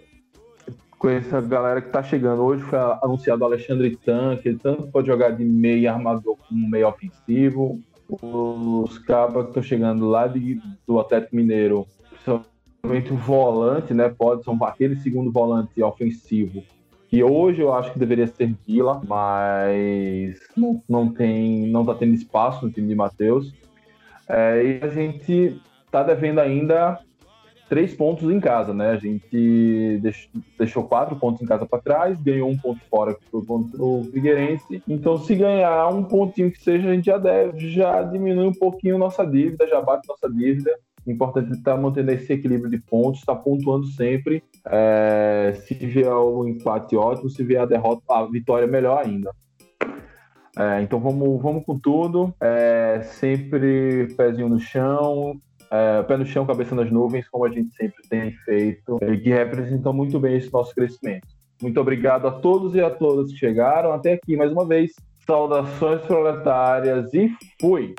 [0.98, 2.42] Com essa galera que tá chegando.
[2.42, 6.70] Hoje foi anunciado o Alexandre Tan, que ele tanto pode jogar de meio armador como
[6.70, 7.82] meio ofensivo.
[8.08, 14.08] Os cabas que estão chegando lá de, do Atlético Mineiro, principalmente o volante, né?
[14.08, 16.64] Pode ser aquele segundo volante ofensivo
[17.10, 22.14] que hoje eu acho que deveria ser Vila, mas não, não tem, não tá tendo
[22.14, 23.52] espaço no time de Matheus.
[24.28, 25.60] É, e a gente
[25.90, 27.00] está devendo ainda
[27.68, 28.92] três pontos em casa, né?
[28.92, 30.02] A gente
[30.58, 34.04] deixou quatro pontos em casa para trás, ganhou um ponto fora que foi contra o
[34.06, 34.82] Figueirense.
[34.88, 38.98] Então, se ganhar um pontinho que seja, a gente já deve, já diminui um pouquinho
[38.98, 40.72] nossa dívida, já bate nossa dívida.
[41.08, 44.44] Importante é estar tá mantendo esse equilíbrio de pontos, estar tá pontuando sempre.
[44.66, 47.30] É, se vier o empate, ótimo.
[47.30, 49.32] Se vier a derrota, a vitória, melhor ainda.
[50.58, 52.34] É, então vamos, vamos com tudo.
[52.42, 55.40] É, sempre pezinho no chão,
[55.72, 59.30] é, pé no chão, cabeça nas nuvens, como a gente sempre tem feito, e que
[59.30, 61.28] representam muito bem esse nosso crescimento.
[61.62, 64.94] Muito obrigado a todos e a todas que chegaram até aqui mais uma vez.
[65.26, 67.30] Saudações proletárias e
[67.62, 67.94] fui!